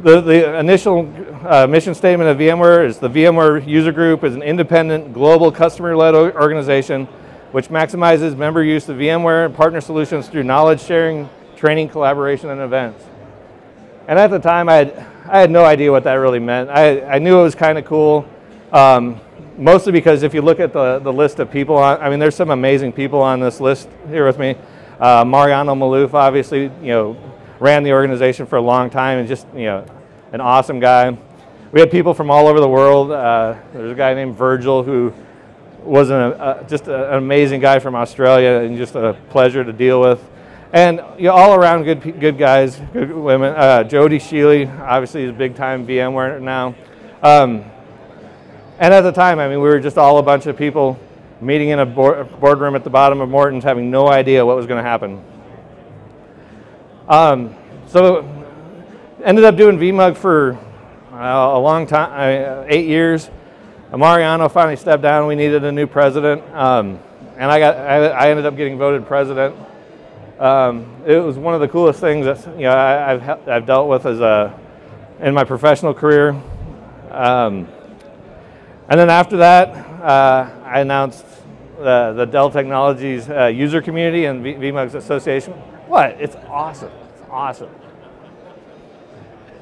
the, 0.00 0.20
the 0.20 0.58
initial 0.58 1.12
uh, 1.46 1.66
mission 1.66 1.94
statement 1.94 2.30
of 2.30 2.38
VMware 2.38 2.86
is 2.86 2.98
the 2.98 3.08
VMware 3.08 3.66
user 3.66 3.92
group 3.92 4.24
is 4.24 4.34
an 4.34 4.42
independent, 4.42 5.12
global, 5.12 5.50
customer-led 5.50 6.14
organization 6.14 7.08
which 7.52 7.68
maximizes 7.68 8.36
member 8.36 8.62
use 8.62 8.88
of 8.88 8.98
VMware 8.98 9.46
and 9.46 9.54
partner 9.54 9.80
solutions 9.80 10.28
through 10.28 10.42
knowledge 10.42 10.82
sharing, 10.82 11.28
training, 11.56 11.88
collaboration, 11.88 12.50
and 12.50 12.60
events. 12.60 13.02
And 14.06 14.18
at 14.18 14.30
the 14.30 14.38
time, 14.38 14.68
I 14.68 14.74
had, 14.74 15.06
I 15.26 15.40
had 15.40 15.50
no 15.50 15.64
idea 15.64 15.90
what 15.90 16.04
that 16.04 16.14
really 16.14 16.38
meant. 16.38 16.68
I, 16.70 17.00
I 17.02 17.18
knew 17.18 17.38
it 17.38 17.42
was 17.42 17.54
kind 17.54 17.78
of 17.78 17.84
cool, 17.84 18.28
um, 18.72 19.20
mostly 19.56 19.92
because 19.92 20.22
if 20.22 20.34
you 20.34 20.42
look 20.42 20.60
at 20.60 20.72
the, 20.72 20.98
the 20.98 21.12
list 21.12 21.38
of 21.38 21.50
people, 21.50 21.76
on, 21.76 22.00
I 22.00 22.10
mean, 22.10 22.18
there's 22.18 22.36
some 22.36 22.50
amazing 22.50 22.92
people 22.92 23.20
on 23.20 23.40
this 23.40 23.60
list 23.60 23.88
here 24.08 24.26
with 24.26 24.38
me. 24.38 24.56
Uh, 24.98 25.24
Mariano 25.24 25.74
Maluf, 25.74 26.14
obviously, 26.14 26.62
you 26.62 26.88
know, 26.88 27.16
ran 27.60 27.82
the 27.82 27.92
organization 27.92 28.46
for 28.46 28.56
a 28.56 28.60
long 28.60 28.90
time 28.90 29.18
and 29.18 29.28
just, 29.28 29.46
you 29.54 29.64
know, 29.64 29.86
an 30.32 30.40
awesome 30.40 30.80
guy. 30.80 31.16
We 31.72 31.80
had 31.80 31.90
people 31.90 32.14
from 32.14 32.30
all 32.30 32.48
over 32.48 32.60
the 32.60 32.68
world. 32.68 33.10
Uh, 33.10 33.56
there's 33.72 33.92
a 33.92 33.94
guy 33.94 34.14
named 34.14 34.36
Virgil 34.36 34.82
who 34.82 35.12
was 35.82 36.10
an, 36.10 36.20
uh, 36.20 36.62
just 36.64 36.88
an 36.88 37.14
amazing 37.14 37.60
guy 37.60 37.78
from 37.78 37.94
Australia 37.94 38.64
and 38.64 38.76
just 38.76 38.94
a 38.94 39.16
pleasure 39.30 39.64
to 39.64 39.72
deal 39.72 40.00
with 40.00 40.22
and 40.72 41.00
you 41.16 41.24
know, 41.24 41.32
all 41.32 41.54
around 41.54 41.84
good 41.84 42.20
good 42.20 42.36
guys, 42.36 42.80
good 42.92 43.10
women. 43.10 43.54
Uh, 43.54 43.84
Jody 43.84 44.18
Sheely, 44.18 44.68
obviously, 44.80 45.24
is 45.24 45.32
big 45.32 45.54
time 45.54 45.86
VMware 45.86 46.40
now. 46.40 46.74
Um, 47.22 47.64
and 48.78 48.94
at 48.94 49.00
the 49.00 49.12
time, 49.12 49.38
I 49.38 49.48
mean, 49.48 49.60
we 49.60 49.68
were 49.68 49.80
just 49.80 49.98
all 49.98 50.18
a 50.18 50.22
bunch 50.22 50.46
of 50.46 50.56
people 50.56 50.98
meeting 51.40 51.68
in 51.68 51.78
a 51.78 51.86
boardroom 51.86 52.74
at 52.74 52.84
the 52.84 52.90
bottom 52.90 53.20
of 53.20 53.28
Morton's, 53.28 53.64
having 53.64 53.90
no 53.90 54.08
idea 54.08 54.44
what 54.44 54.56
was 54.56 54.66
going 54.66 54.82
to 54.82 54.88
happen. 54.88 55.22
Um, 57.08 57.54
so, 57.86 58.26
ended 59.24 59.44
up 59.44 59.56
doing 59.56 59.78
VMUG 59.78 60.16
for 60.16 60.58
uh, 61.12 61.56
a 61.56 61.58
long 61.58 61.86
time, 61.86 62.10
uh, 62.12 62.64
eight 62.68 62.86
years. 62.86 63.30
Mariano 63.96 64.48
finally 64.48 64.76
stepped 64.76 65.02
down. 65.02 65.26
We 65.26 65.34
needed 65.34 65.64
a 65.64 65.72
new 65.72 65.86
president, 65.86 66.42
um, 66.54 67.00
and 67.36 67.50
I 67.50 67.58
got 67.58 67.76
I, 67.76 68.06
I 68.08 68.30
ended 68.30 68.44
up 68.44 68.56
getting 68.56 68.76
voted 68.76 69.06
president. 69.06 69.56
Um, 70.38 71.02
it 71.06 71.16
was 71.16 71.38
one 71.38 71.54
of 71.54 71.60
the 71.60 71.68
coolest 71.68 71.98
things 71.98 72.26
that 72.26 72.46
you 72.56 72.64
know 72.64 72.76
I, 72.76 73.16
have 73.16 73.48
I've 73.48 73.66
dealt 73.66 73.88
with 73.88 74.04
as 74.04 74.20
a 74.20 74.58
in 75.20 75.32
my 75.32 75.44
professional 75.44 75.94
career. 75.94 76.30
Um, 77.10 77.66
and 78.90 79.00
then 79.00 79.08
after 79.10 79.38
that, 79.38 79.87
I 80.02 80.80
announced 80.80 81.24
the, 81.78 82.12
the 82.16 82.24
Dell 82.26 82.50
Technologies 82.50 83.28
uh, 83.28 83.46
user 83.46 83.80
community 83.80 84.24
and 84.24 84.42
v- 84.42 84.54
VMUG's 84.54 84.94
association. 84.94 85.52
What? 85.86 86.16
It's 86.20 86.36
awesome. 86.48 86.92
It's 87.14 87.22
awesome. 87.30 87.70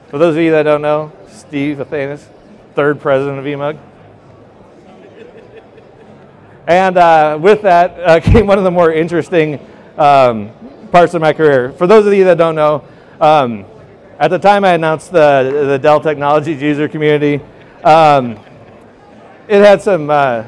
For 0.08 0.18
those 0.18 0.36
of 0.36 0.42
you 0.42 0.50
that 0.52 0.62
don't 0.62 0.82
know, 0.82 1.12
Steve 1.28 1.78
Athanas, 1.78 2.26
third 2.74 3.00
president 3.00 3.38
of 3.38 3.44
VMUG. 3.44 3.78
And 6.66 6.96
uh, 6.96 7.38
with 7.40 7.62
that 7.62 7.98
uh, 8.00 8.20
came 8.32 8.46
one 8.46 8.58
of 8.58 8.64
the 8.64 8.70
more 8.70 8.92
interesting 8.92 9.60
um, 9.96 10.50
parts 10.90 11.14
of 11.14 11.20
my 11.20 11.32
career. 11.32 11.72
For 11.72 11.86
those 11.86 12.06
of 12.06 12.14
you 12.14 12.24
that 12.24 12.38
don't 12.38 12.54
know, 12.54 12.84
um, 13.20 13.64
at 14.18 14.28
the 14.28 14.38
time 14.38 14.64
I 14.64 14.72
announced 14.72 15.12
the, 15.12 15.66
the 15.68 15.78
Dell 15.78 16.00
Technologies 16.00 16.62
user 16.62 16.88
community, 16.88 17.44
um, 17.84 18.38
it 19.48 19.64
had 19.64 19.80
some, 19.80 20.10
uh, 20.10 20.44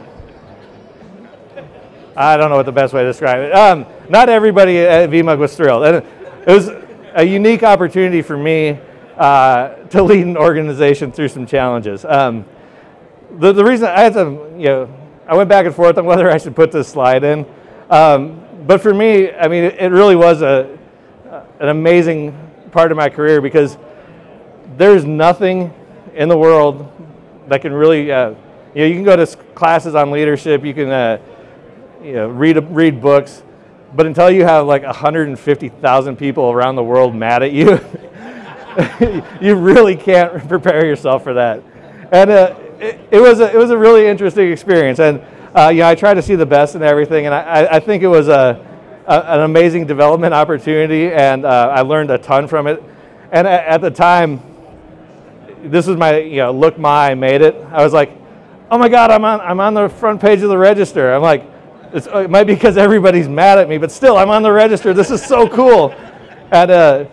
I 2.17 2.37
don't 2.37 2.51
know 2.51 2.57
what 2.57 2.67
the 2.67 2.73
best 2.73 2.93
way 2.93 3.03
to 3.03 3.09
describe 3.09 3.41
it. 3.41 3.53
Um, 3.53 3.87
not 4.09 4.29
everybody 4.29 4.79
at 4.79 5.09
VMUG 5.11 5.39
was 5.39 5.57
thrilled. 5.57 5.85
And 5.85 5.97
it 6.47 6.53
was 6.53 6.71
a 7.15 7.25
unique 7.25 7.63
opportunity 7.63 8.23
for 8.23 8.37
me 8.37 8.79
uh, 9.17 9.75
to 9.91 10.03
lead 10.03 10.27
an 10.27 10.37
organization 10.37 11.13
through 11.13 11.29
some 11.29 11.47
challenges. 11.47 12.05
Um, 12.05 12.45
the, 13.39 13.53
the 13.53 13.65
reason 13.65 13.87
I 13.87 14.01
had 14.01 14.15
some, 14.15 14.59
you 14.59 14.67
know, 14.67 14.95
I 15.29 15.37
went 15.37 15.49
back 15.49 15.67
and 15.67 15.75
forth 15.75 15.97
on 15.99 16.07
whether 16.07 16.31
I 16.31 16.39
should 16.39 16.57
put 16.57 16.73
this 16.73 16.89
slide 16.89 17.23
in. 17.23 17.47
Um, 17.91 18.45
but 18.67 18.81
for 18.81 18.93
me, 18.93 19.33
I 19.33 19.47
mean, 19.47 19.65
it, 19.65 19.77
it 19.79 19.93
really 19.93 20.17
was 20.17 20.43
a, 20.43 20.77
an 21.61 21.69
amazing 21.69 22.37
part 22.73 22.91
of 22.91 22.97
my 22.97 23.09
career 23.09 23.41
because 23.41 23.79
there's 24.77 25.05
nothing 25.05 25.73
in 26.15 26.29
the 26.29 26.37
world 26.37 26.91
that 27.49 27.63
can 27.63 27.73
really, 27.73 28.11
uh, 28.11 28.35
you 28.75 28.83
know, 28.83 28.87
you 28.87 28.95
can 28.95 29.05
go 29.05 29.17
to 29.17 29.27
classes 29.55 29.95
on 29.95 30.11
leadership, 30.11 30.65
you 30.65 30.75
can, 30.75 30.91
uh, 30.91 31.19
you 32.03 32.13
know, 32.13 32.29
read 32.29 32.57
read 32.71 33.01
books, 33.01 33.43
but 33.95 34.07
until 34.07 34.31
you 34.31 34.45
have 34.45 34.67
like 34.67 34.83
150,000 34.83 36.17
people 36.17 36.51
around 36.51 36.77
the 36.77 36.85
world 36.85 37.15
mad 37.15 37.43
at 37.43 37.53
you, 37.53 37.81
you 39.41 39.55
really 39.55 39.97
can't 39.97 40.47
prepare 40.49 40.85
yourself 40.87 41.23
for 41.23 41.35
that. 41.35 41.63
And 42.13 42.31
uh, 42.31 42.55
it, 42.79 43.01
it, 43.11 43.21
was 43.21 43.41
a, 43.41 43.53
it 43.53 43.57
was 43.57 43.71
a 43.71 43.79
really 43.79 44.07
interesting 44.07 44.53
experience, 44.53 44.99
and 44.99 45.21
uh, 45.55 45.69
you 45.69 45.81
know, 45.81 45.89
I 45.89 45.95
tried 45.95 46.15
to 46.15 46.23
see 46.23 46.35
the 46.37 46.47
best 46.47 46.75
in 46.75 46.83
everything, 46.83 47.27
and 47.27 47.35
I, 47.35 47.77
I 47.77 47.81
think 47.81 48.03
it 48.03 48.09
was 48.09 48.29
a, 48.29 48.65
a 49.07 49.35
an 49.35 49.41
amazing 49.41 49.87
development 49.87 50.35
opportunity, 50.35 51.11
and 51.11 51.45
uh, 51.45 51.73
I 51.75 51.81
learned 51.81 52.11
a 52.11 52.19
ton 52.19 52.47
from 52.47 52.67
it. 52.67 52.83
And 53.33 53.47
at, 53.47 53.67
at 53.67 53.81
the 53.81 53.91
time, 53.91 54.43
this 55.65 55.87
was 55.87 55.97
my 55.97 56.19
you 56.19 56.37
know 56.37 56.53
look 56.53 56.79
my 56.79 57.11
I 57.11 57.15
made 57.15 57.43
it. 57.43 57.57
I 57.73 57.83
was 57.83 57.93
like, 57.93 58.13
oh 58.71 58.79
my 58.79 58.89
god, 58.89 59.11
I'm 59.11 59.25
on 59.25 59.41
I'm 59.41 59.61
on 59.61 59.75
the 59.75 59.89
front 59.89 60.21
page 60.21 60.43
of 60.43 60.49
the 60.49 60.59
register. 60.59 61.13
I'm 61.13 61.23
like, 61.23 61.45
it 61.93 62.31
might 62.31 62.45
be 62.45 62.55
because 62.55 62.77
everybody's 62.77 63.29
mad 63.29 63.59
at 63.59 63.69
me, 63.69 63.79
but 63.79 63.91
still, 63.91 64.17
I'm 64.17 64.31
on 64.31 64.43
the 64.43 64.53
register. 64.53 64.93
This 64.93 65.11
is 65.11 65.25
so 65.25 65.49
cool. 65.49 65.93
And 66.51 66.71
uh, 66.71 67.05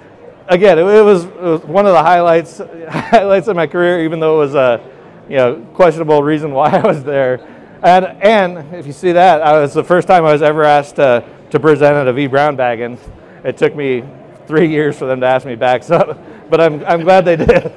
again, 0.48 0.78
it, 0.78 0.84
it, 0.84 1.04
was, 1.04 1.26
it, 1.26 1.42
was, 1.42 1.64
one 1.64 1.86
of 1.86 1.94
the 1.94 2.02
highlights 2.02 2.58
highlights 2.90 3.48
of 3.48 3.56
my 3.56 3.68
career, 3.68 4.04
even 4.04 4.20
though 4.20 4.36
it 4.36 4.46
was 4.46 4.56
a 4.56 4.82
you 5.30 5.38
know 5.38 5.66
questionable 5.74 6.24
reason 6.24 6.52
why 6.52 6.70
I 6.70 6.86
was 6.86 7.04
there. 7.04 7.48
And 7.84 8.06
and 8.06 8.76
if 8.76 8.86
you 8.88 8.94
see 8.94 9.12
that, 9.14 9.42
I 9.42 9.60
was 9.60 9.74
the 9.74 9.84
first 9.84 10.08
time 10.08 10.26
I 10.26 10.34
was 10.34 10.42
ever 10.42 10.64
asked 10.64 10.96
to, 10.98 11.24
to 11.52 11.60
present 11.60 11.96
at 11.96 12.08
a 12.08 12.14
vBrownBag, 12.14 12.86
and 12.86 13.00
it 13.46 13.58
took 13.58 13.76
me 13.76 14.04
three 14.48 14.70
years 14.70 14.98
for 14.98 15.06
them 15.06 15.20
to 15.22 15.28
ask 15.28 15.46
me 15.46 15.56
back. 15.56 15.84
So, 15.84 16.20
but 16.50 16.62
I'm 16.62 16.84
I'm 16.86 17.02
glad 17.02 17.26
they 17.26 17.36
did. 17.36 17.72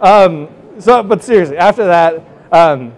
Um, 0.00 0.48
so, 0.78 1.02
but 1.02 1.22
seriously, 1.22 1.56
after 1.56 1.84
that, 1.86 2.24
um, 2.52 2.92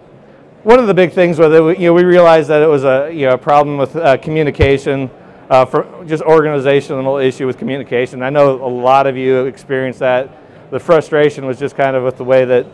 one 0.63 0.79
of 0.79 0.87
the 0.87 0.93
big 0.93 1.11
things 1.11 1.39
was 1.39 1.49
that 1.49 1.79
you 1.79 1.87
know 1.87 1.93
we 1.93 2.03
realized 2.03 2.49
that 2.49 2.61
it 2.61 2.67
was 2.67 2.83
a 2.83 3.09
you 3.11 3.27
know 3.27 3.33
a 3.33 3.37
problem 3.37 3.77
with 3.77 3.95
uh, 3.95 4.17
communication, 4.17 5.09
uh, 5.49 5.65
for 5.65 6.03
just 6.05 6.23
organizational 6.23 7.17
issue 7.17 7.45
with 7.45 7.57
communication. 7.57 8.21
I 8.21 8.29
know 8.29 8.55
a 8.65 8.67
lot 8.67 9.07
of 9.07 9.15
you 9.15 9.45
experienced 9.45 9.99
that. 9.99 10.29
The 10.71 10.79
frustration 10.79 11.45
was 11.45 11.57
just 11.57 11.75
kind 11.75 11.95
of 11.95 12.03
with 12.03 12.17
the 12.17 12.23
way 12.23 12.43
that 12.45 12.65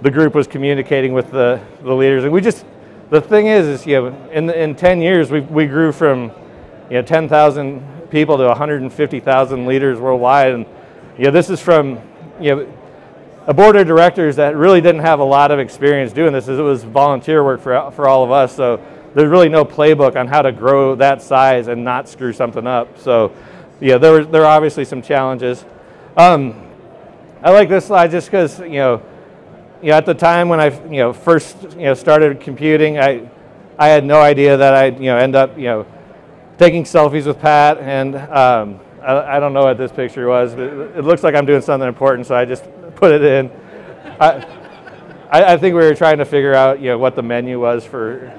the 0.00 0.10
group 0.10 0.34
was 0.34 0.46
communicating 0.46 1.12
with 1.12 1.30
the, 1.30 1.60
the 1.82 1.94
leaders, 1.94 2.24
and 2.24 2.32
we 2.32 2.40
just 2.40 2.64
the 3.10 3.20
thing 3.20 3.46
is 3.46 3.66
is 3.66 3.86
you 3.86 4.00
know 4.00 4.30
in 4.30 4.48
in 4.50 4.74
10 4.74 5.02
years 5.02 5.30
we 5.30 5.40
we 5.40 5.66
grew 5.66 5.92
from 5.92 6.32
you 6.88 6.96
know 6.96 7.02
10,000 7.02 8.10
people 8.10 8.36
to 8.36 8.44
150,000 8.44 9.66
leaders 9.66 9.98
worldwide, 9.98 10.52
and 10.52 10.66
you 11.18 11.24
know 11.24 11.30
this 11.30 11.50
is 11.50 11.60
from 11.60 12.00
you 12.40 12.54
know 12.54 12.72
a 13.46 13.54
board 13.54 13.74
of 13.76 13.86
directors 13.86 14.36
that 14.36 14.56
really 14.56 14.80
didn't 14.80 15.00
have 15.00 15.18
a 15.18 15.24
lot 15.24 15.50
of 15.50 15.58
experience 15.58 16.12
doing 16.12 16.32
this. 16.32 16.46
It 16.46 16.60
was 16.60 16.84
volunteer 16.84 17.42
work 17.42 17.60
for, 17.60 17.90
for 17.90 18.06
all 18.06 18.22
of 18.22 18.30
us. 18.30 18.54
So 18.54 18.80
there's 19.14 19.28
really 19.28 19.48
no 19.48 19.64
playbook 19.64 20.16
on 20.16 20.28
how 20.28 20.42
to 20.42 20.52
grow 20.52 20.94
that 20.96 21.20
size 21.22 21.66
and 21.68 21.82
not 21.82 22.08
screw 22.08 22.32
something 22.32 22.66
up. 22.66 22.98
So 22.98 23.34
yeah, 23.80 23.98
there 23.98 24.12
were, 24.12 24.24
there 24.24 24.42
are 24.42 24.56
obviously 24.56 24.84
some 24.84 25.02
challenges. 25.02 25.64
Um, 26.16 26.68
I 27.42 27.50
like 27.50 27.68
this 27.68 27.86
slide 27.86 28.12
just 28.12 28.28
because, 28.28 28.60
you 28.60 28.70
know, 28.70 29.02
you 29.82 29.88
know, 29.88 29.96
at 29.96 30.06
the 30.06 30.14
time 30.14 30.48
when 30.48 30.60
I, 30.60 30.68
you 30.84 30.98
know, 30.98 31.12
first, 31.12 31.60
you 31.72 31.86
know, 31.86 31.94
started 31.94 32.40
computing, 32.40 33.00
I, 33.00 33.28
I 33.76 33.88
had 33.88 34.04
no 34.04 34.20
idea 34.20 34.56
that 34.56 34.74
I'd, 34.74 34.98
you 35.00 35.06
know, 35.06 35.16
end 35.16 35.34
up, 35.34 35.58
you 35.58 35.64
know, 35.64 35.86
taking 36.58 36.84
selfies 36.84 37.26
with 37.26 37.40
Pat 37.40 37.78
and, 37.78 38.14
um, 38.14 38.78
I, 39.02 39.36
I, 39.36 39.40
don't 39.40 39.52
know 39.52 39.64
what 39.64 39.78
this 39.78 39.90
picture 39.90 40.28
was, 40.28 40.54
but 40.54 40.62
it 40.62 41.02
looks 41.02 41.24
like 41.24 41.34
I'm 41.34 41.44
doing 41.44 41.60
something 41.60 41.88
important, 41.88 42.28
so 42.28 42.36
I 42.36 42.44
just 42.44 42.62
put 42.96 43.12
it 43.12 43.22
in. 43.22 43.50
I, 44.20 44.46
I, 45.30 45.56
think 45.56 45.74
we 45.74 45.80
were 45.80 45.94
trying 45.94 46.18
to 46.18 46.24
figure 46.24 46.54
out, 46.54 46.80
you 46.80 46.88
know, 46.88 46.98
what 46.98 47.16
the 47.16 47.22
menu 47.22 47.58
was 47.60 47.84
for, 47.84 48.32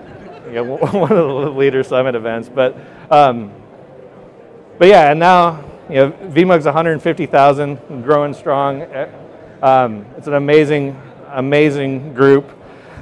you 0.48 0.54
know, 0.54 0.64
one 0.78 1.12
of 1.12 1.18
the 1.18 1.52
Leader 1.52 1.84
Summit 1.84 2.16
events. 2.16 2.50
But, 2.50 2.78
um, 3.10 3.52
but 4.78 4.88
yeah, 4.88 5.12
and 5.12 5.20
now, 5.20 5.64
you 5.90 5.96
know, 5.96 6.12
VMUG's 6.12 6.66
150,000, 6.66 8.04
growing 8.04 8.34
strong. 8.34 8.84
Um, 9.62 10.06
it's 10.18 10.28
an 10.28 10.36
amazing, 10.36 11.00
amazing 11.32 12.14
group. 12.14 12.50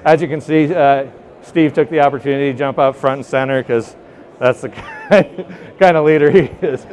As 0.06 0.22
you 0.22 0.28
can 0.28 0.42
see, 0.42 0.74
uh, 0.74 1.08
Steve 1.42 1.74
took 1.74 1.90
the 1.90 2.00
opportunity 2.00 2.52
to 2.52 2.58
jump 2.58 2.78
up 2.80 2.96
front 2.96 3.20
and 3.20 3.26
center 3.26 3.62
because 3.62 3.96
that's 4.40 4.62
the 4.62 4.70
kind 5.80 5.98
of 5.98 6.06
leader 6.06 6.32
he 6.32 6.50
is. 6.62 6.86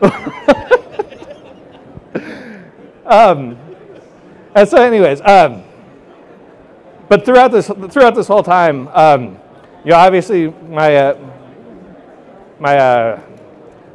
Um, 3.10 3.58
and 4.54 4.68
so, 4.68 4.80
anyways, 4.80 5.20
um, 5.22 5.64
but 7.08 7.24
throughout 7.24 7.50
this 7.50 7.66
throughout 7.66 8.14
this 8.14 8.28
whole 8.28 8.44
time, 8.44 8.86
um, 8.88 9.36
you 9.84 9.90
know, 9.90 9.96
obviously 9.96 10.48
my 10.68 10.94
uh, 10.94 11.32
my 12.60 12.78
uh, 12.78 13.20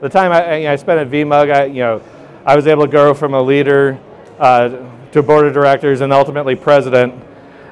the 0.01 0.09
time 0.09 0.33
I, 0.33 0.67
I 0.69 0.75
spent 0.75 0.99
at 0.99 1.09
VMUG, 1.09 1.53
I 1.53 1.65
you 1.65 1.75
know, 1.75 2.01
I 2.45 2.57
was 2.57 2.67
able 2.67 2.83
to 2.83 2.91
grow 2.91 3.13
from 3.13 3.33
a 3.33 3.41
leader 3.41 3.97
uh, 4.37 4.85
to 5.13 5.23
board 5.23 5.47
of 5.47 5.53
directors 5.53 6.01
and 6.01 6.11
ultimately 6.11 6.57
president. 6.57 7.13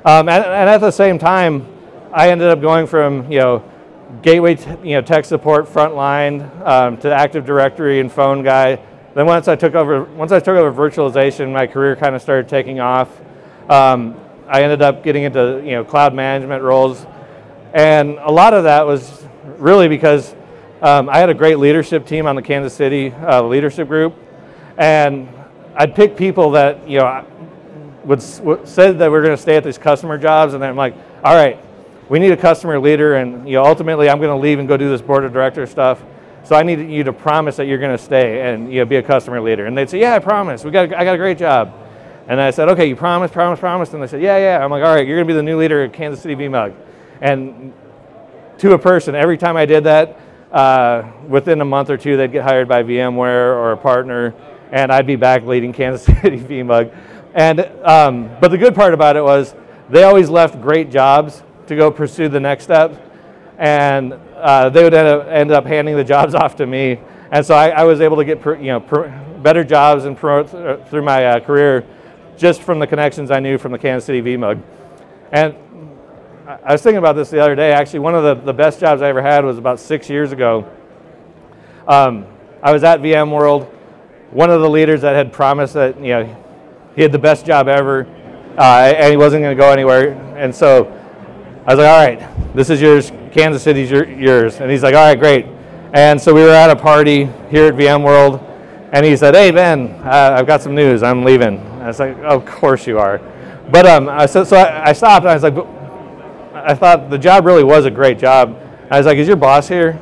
Um, 0.05 0.29
and, 0.29 0.45
and, 0.45 0.69
at 0.69 0.79
the 0.79 0.91
same 0.91 1.19
time, 1.19 1.67
I 2.13 2.29
ended 2.29 2.47
up 2.47 2.61
going 2.61 2.87
from 2.87 3.29
you 3.29 3.39
know 3.39 3.69
gateway 4.21 4.55
t- 4.55 4.69
you 4.81 4.95
know 4.95 5.01
tech 5.01 5.25
support 5.25 5.65
frontline 5.65 6.65
um, 6.65 6.95
to 6.99 7.13
Active 7.13 7.45
Directory 7.45 7.99
and 7.99 8.09
phone 8.09 8.43
guy 8.43 8.79
then 9.15 9.27
once 9.27 9.47
I 9.47 9.55
took 9.55 9.75
over, 9.75 10.03
once 10.03 10.31
I 10.31 10.39
took 10.39 10.57
over 10.57 10.71
virtualization, 10.89 11.53
my 11.53 11.67
career 11.67 11.95
kind 11.95 12.15
of 12.15 12.21
started 12.21 12.49
taking 12.49 12.79
off. 12.79 13.09
Um, 13.69 14.19
I 14.47 14.63
ended 14.63 14.81
up 14.81 15.03
getting 15.03 15.23
into 15.23 15.61
you 15.63 15.71
know 15.71 15.85
cloud 15.85 16.13
management 16.15 16.63
roles, 16.63 17.05
and 17.73 18.17
a 18.19 18.31
lot 18.31 18.53
of 18.53 18.63
that 18.63 18.85
was 18.85 19.25
really 19.57 19.87
because 19.87 20.35
um, 20.81 21.09
I 21.09 21.19
had 21.19 21.29
a 21.29 21.33
great 21.33 21.59
leadership 21.59 22.07
team 22.07 22.25
on 22.25 22.35
the 22.35 22.41
Kansas 22.41 22.73
City 22.73 23.11
uh, 23.11 23.43
leadership 23.43 23.87
group, 23.87 24.15
and 24.77 25.29
I'd 25.75 25.95
pick 25.95 26.17
people 26.17 26.51
that 26.51 26.87
you 26.89 26.99
know 26.99 27.25
would, 28.03 28.23
would 28.41 28.67
said 28.67 28.97
that 28.97 29.11
we're 29.11 29.21
going 29.21 29.35
to 29.35 29.41
stay 29.41 29.55
at 29.55 29.63
these 29.63 29.77
customer 29.77 30.17
jobs, 30.17 30.55
and 30.55 30.63
then 30.63 30.71
I'm 30.71 30.75
like, 30.75 30.95
all 31.23 31.35
right, 31.35 31.59
we 32.09 32.19
need 32.19 32.31
a 32.31 32.37
customer 32.37 32.79
leader, 32.79 33.15
and 33.15 33.47
you 33.47 33.53
know 33.53 33.63
ultimately 33.63 34.09
I'm 34.09 34.17
going 34.17 34.35
to 34.35 34.41
leave 34.41 34.57
and 34.57 34.67
go 34.67 34.75
do 34.75 34.89
this 34.89 35.01
board 35.01 35.23
of 35.23 35.33
director 35.33 35.67
stuff. 35.67 36.01
So 36.43 36.55
I 36.55 36.63
need 36.63 36.89
you 36.89 37.03
to 37.05 37.13
promise 37.13 37.55
that 37.57 37.67
you're 37.67 37.77
going 37.77 37.95
to 37.95 38.03
stay 38.03 38.53
and 38.53 38.71
you 38.71 38.79
know, 38.79 38.85
be 38.85 38.97
a 38.97 39.03
customer 39.03 39.39
leader. 39.41 39.65
And 39.65 39.77
they'd 39.77 39.89
say, 39.89 39.99
yeah, 39.99 40.15
I 40.15 40.19
promise. 40.19 40.63
We 40.63 40.71
got, 40.71 40.93
I 40.93 41.05
got 41.05 41.15
a 41.15 41.17
great 41.17 41.37
job. 41.37 41.73
And 42.27 42.39
I 42.39 42.51
said, 42.51 42.69
okay, 42.69 42.85
you 42.85 42.95
promise, 42.95 43.31
promise, 43.31 43.59
promise. 43.59 43.93
And 43.93 44.03
they 44.03 44.07
said, 44.07 44.21
yeah, 44.21 44.37
yeah. 44.37 44.63
I'm 44.63 44.71
like, 44.71 44.83
all 44.83 44.93
right, 44.93 45.05
you're 45.07 45.17
going 45.17 45.27
to 45.27 45.33
be 45.33 45.37
the 45.37 45.43
new 45.43 45.57
leader 45.57 45.83
of 45.83 45.91
Kansas 45.91 46.21
City 46.21 46.35
VMUG. 46.35 46.75
And 47.21 47.73
to 48.59 48.73
a 48.73 48.79
person, 48.79 49.15
every 49.15 49.37
time 49.37 49.57
I 49.57 49.65
did 49.65 49.85
that, 49.85 50.19
uh, 50.53 51.11
within 51.27 51.59
a 51.61 51.65
month 51.65 51.89
or 51.89 51.97
two, 51.97 52.15
they'd 52.15 52.31
get 52.31 52.43
hired 52.43 52.67
by 52.67 52.83
VMware 52.83 53.55
or 53.55 53.71
a 53.71 53.77
partner, 53.77 54.35
and 54.71 54.91
I'd 54.91 55.07
be 55.07 55.15
back 55.15 55.43
leading 55.43 55.73
Kansas 55.73 56.05
City 56.21 56.37
VMUG. 56.37 56.95
And 57.33 57.61
um, 57.83 58.29
but 58.39 58.49
the 58.49 58.57
good 58.57 58.75
part 58.75 58.93
about 58.93 59.17
it 59.17 59.23
was 59.23 59.55
they 59.89 60.03
always 60.03 60.29
left 60.29 60.61
great 60.61 60.91
jobs 60.91 61.41
to 61.67 61.75
go 61.75 61.89
pursue 61.89 62.29
the 62.29 62.39
next 62.39 62.65
step, 62.65 63.01
and 63.57 64.13
uh, 64.43 64.69
they 64.69 64.83
would 64.83 64.93
end 64.93 65.07
up, 65.07 65.27
end 65.27 65.51
up, 65.51 65.65
handing 65.65 65.95
the 65.95 66.03
jobs 66.03 66.35
off 66.41 66.55
to 66.57 66.65
me. 66.67 66.99
And 67.31 67.43
so 67.45 67.55
I, 67.55 67.69
I 67.69 67.83
was 67.83 68.01
able 68.01 68.17
to 68.17 68.25
get 68.25 68.45
you 68.61 68.67
know 68.67 68.79
better 69.41 69.63
jobs 69.63 70.05
and 70.05 70.15
promote 70.15 70.49
through 70.89 71.01
my 71.01 71.25
uh, 71.25 71.39
career 71.39 71.85
just 72.37 72.61
from 72.61 72.79
the 72.79 72.87
connections 72.87 73.31
I 73.31 73.39
knew 73.39 73.57
from 73.57 73.71
the 73.71 73.77
Kansas 73.79 74.05
City 74.05 74.21
VMUG. 74.21 74.61
And 75.31 75.55
I- 76.47 76.57
I 76.65 76.71
was 76.73 76.81
thinking 76.81 76.97
about 76.97 77.15
this 77.15 77.29
the 77.29 77.39
other 77.39 77.55
day. 77.55 77.71
Actually, 77.71 77.99
one 77.99 78.15
of 78.15 78.23
the, 78.23 78.35
the 78.45 78.53
best 78.53 78.79
jobs 78.79 79.01
I 79.01 79.07
ever 79.07 79.21
had 79.21 79.45
was 79.45 79.57
about 79.57 79.79
six 79.79 80.09
years 80.09 80.31
ago. 80.31 80.69
Um, 81.87 82.25
I 82.61 82.71
was 82.71 82.83
at 82.83 83.01
VMworld. 83.01 83.65
One 84.31 84.49
of 84.49 84.61
the 84.61 84.69
leaders 84.69 85.01
that 85.01 85.15
had 85.15 85.31
promised 85.31 85.73
that 85.75 85.97
you 85.99 86.09
know 86.09 86.35
he 86.95 87.01
had 87.01 87.11
the 87.11 87.19
best 87.19 87.45
job 87.45 87.67
ever, 87.67 88.05
uh, 88.57 88.93
and 88.97 89.09
he 89.11 89.17
wasn't 89.17 89.41
going 89.43 89.55
to 89.55 89.61
go 89.61 89.71
anywhere. 89.71 90.13
And 90.37 90.53
so 90.53 90.85
I 91.65 91.75
was 91.75 91.77
like, 91.79 91.87
"All 91.87 92.05
right, 92.05 92.55
this 92.55 92.69
is 92.69 92.81
yours. 92.81 93.11
Kansas 93.33 93.63
City's 93.63 93.91
your, 93.91 94.07
yours." 94.07 94.61
And 94.61 94.71
he's 94.71 94.83
like, 94.83 94.95
"All 94.95 95.05
right, 95.05 95.19
great." 95.19 95.45
And 95.93 96.19
so 96.19 96.33
we 96.33 96.41
were 96.41 96.49
at 96.49 96.69
a 96.69 96.75
party 96.75 97.25
here 97.49 97.67
at 97.67 97.75
VMworld, 97.75 98.41
and 98.93 99.05
he 99.05 99.17
said, 99.17 99.35
"Hey 99.35 99.51
Ben, 99.51 99.91
uh, 100.03 100.35
I've 100.37 100.47
got 100.47 100.61
some 100.61 100.75
news. 100.75 101.03
I'm 101.03 101.23
leaving." 101.23 101.57
And 101.57 101.83
I 101.83 101.87
was 101.87 101.99
like, 101.99 102.17
"Of 102.19 102.45
course 102.45 102.87
you 102.87 102.99
are." 102.99 103.19
But 103.71 103.85
um, 103.85 104.09
I 104.09 104.25
said, 104.25 104.45
so 104.45 104.57
I, 104.57 104.89
I 104.89 104.93
stopped 104.93 105.25
and 105.25 105.31
I 105.31 105.33
was 105.33 105.43
like, 105.43 105.55
I 106.53 106.75
thought 106.75 107.09
the 107.09 107.17
job 107.17 107.45
really 107.45 107.63
was 107.63 107.85
a 107.85 107.91
great 107.91 108.19
job. 108.19 108.57
I 108.89 108.97
was 108.97 109.05
like, 109.05 109.17
"Is 109.17 109.27
your 109.27 109.35
boss 109.35 109.67
here?" 109.67 109.99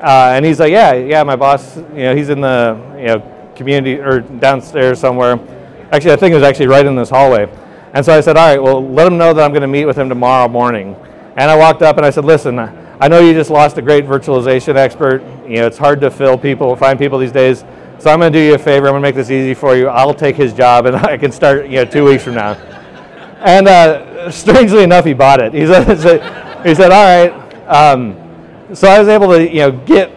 Uh, 0.00 0.32
and 0.34 0.44
he's 0.44 0.58
like, 0.60 0.72
"Yeah, 0.72 0.94
yeah, 0.94 1.22
my 1.22 1.36
boss. 1.36 1.76
You 1.76 2.04
know, 2.04 2.16
he's 2.16 2.28
in 2.28 2.40
the 2.40 2.78
you 2.98 3.06
know 3.06 3.52
community 3.54 4.00
or 4.00 4.20
downstairs 4.20 4.98
somewhere. 4.98 5.38
Actually, 5.92 6.12
I 6.12 6.16
think 6.16 6.32
it 6.32 6.36
was 6.36 6.44
actually 6.44 6.68
right 6.68 6.84
in 6.84 6.96
this 6.96 7.10
hallway." 7.10 7.48
And 7.92 8.04
so 8.04 8.16
I 8.16 8.20
said, 8.20 8.36
"All 8.36 8.48
right, 8.48 8.62
well, 8.62 8.86
let 8.86 9.06
him 9.06 9.18
know 9.18 9.32
that 9.32 9.44
I'm 9.44 9.50
going 9.50 9.62
to 9.62 9.68
meet 9.68 9.86
with 9.86 9.96
him 9.96 10.08
tomorrow 10.08 10.48
morning." 10.48 10.96
And 11.40 11.50
I 11.50 11.56
walked 11.56 11.80
up 11.80 11.96
and 11.96 12.04
I 12.04 12.10
said, 12.10 12.26
"Listen, 12.26 12.58
I 12.58 13.08
know 13.08 13.18
you 13.18 13.32
just 13.32 13.48
lost 13.48 13.78
a 13.78 13.82
great 13.82 14.04
virtualization 14.04 14.76
expert. 14.76 15.22
You 15.48 15.56
know, 15.56 15.66
it's 15.66 15.78
hard 15.78 15.98
to 16.02 16.10
fill 16.10 16.36
people, 16.36 16.76
find 16.76 16.98
people 16.98 17.18
these 17.18 17.32
days. 17.32 17.64
So 17.98 18.10
I'm 18.10 18.20
going 18.20 18.30
to 18.30 18.38
do 18.38 18.44
you 18.44 18.54
a 18.56 18.58
favor. 18.58 18.88
I'm 18.88 18.92
going 18.92 19.02
to 19.02 19.08
make 19.08 19.14
this 19.14 19.30
easy 19.30 19.54
for 19.54 19.74
you. 19.74 19.88
I'll 19.88 20.12
take 20.12 20.36
his 20.36 20.52
job, 20.52 20.84
and 20.84 20.94
I 21.12 21.16
can 21.16 21.32
start, 21.32 21.64
you 21.64 21.76
know, 21.76 21.86
two 21.86 22.04
weeks 22.04 22.24
from 22.24 22.34
now." 22.34 22.52
And 23.40 23.68
uh, 23.68 24.30
strangely 24.30 24.82
enough, 24.82 25.06
he 25.06 25.14
bought 25.14 25.40
it. 25.40 25.54
He 25.60 25.66
said, 25.66 25.86
"He 26.62 26.74
said, 26.74 26.92
all 26.92 27.04
right." 27.04 27.32
Um, 27.66 28.16
so 28.74 28.88
I 28.88 28.98
was 28.98 29.08
able 29.08 29.28
to, 29.28 29.42
you 29.42 29.60
know, 29.60 29.70
get 29.70 30.14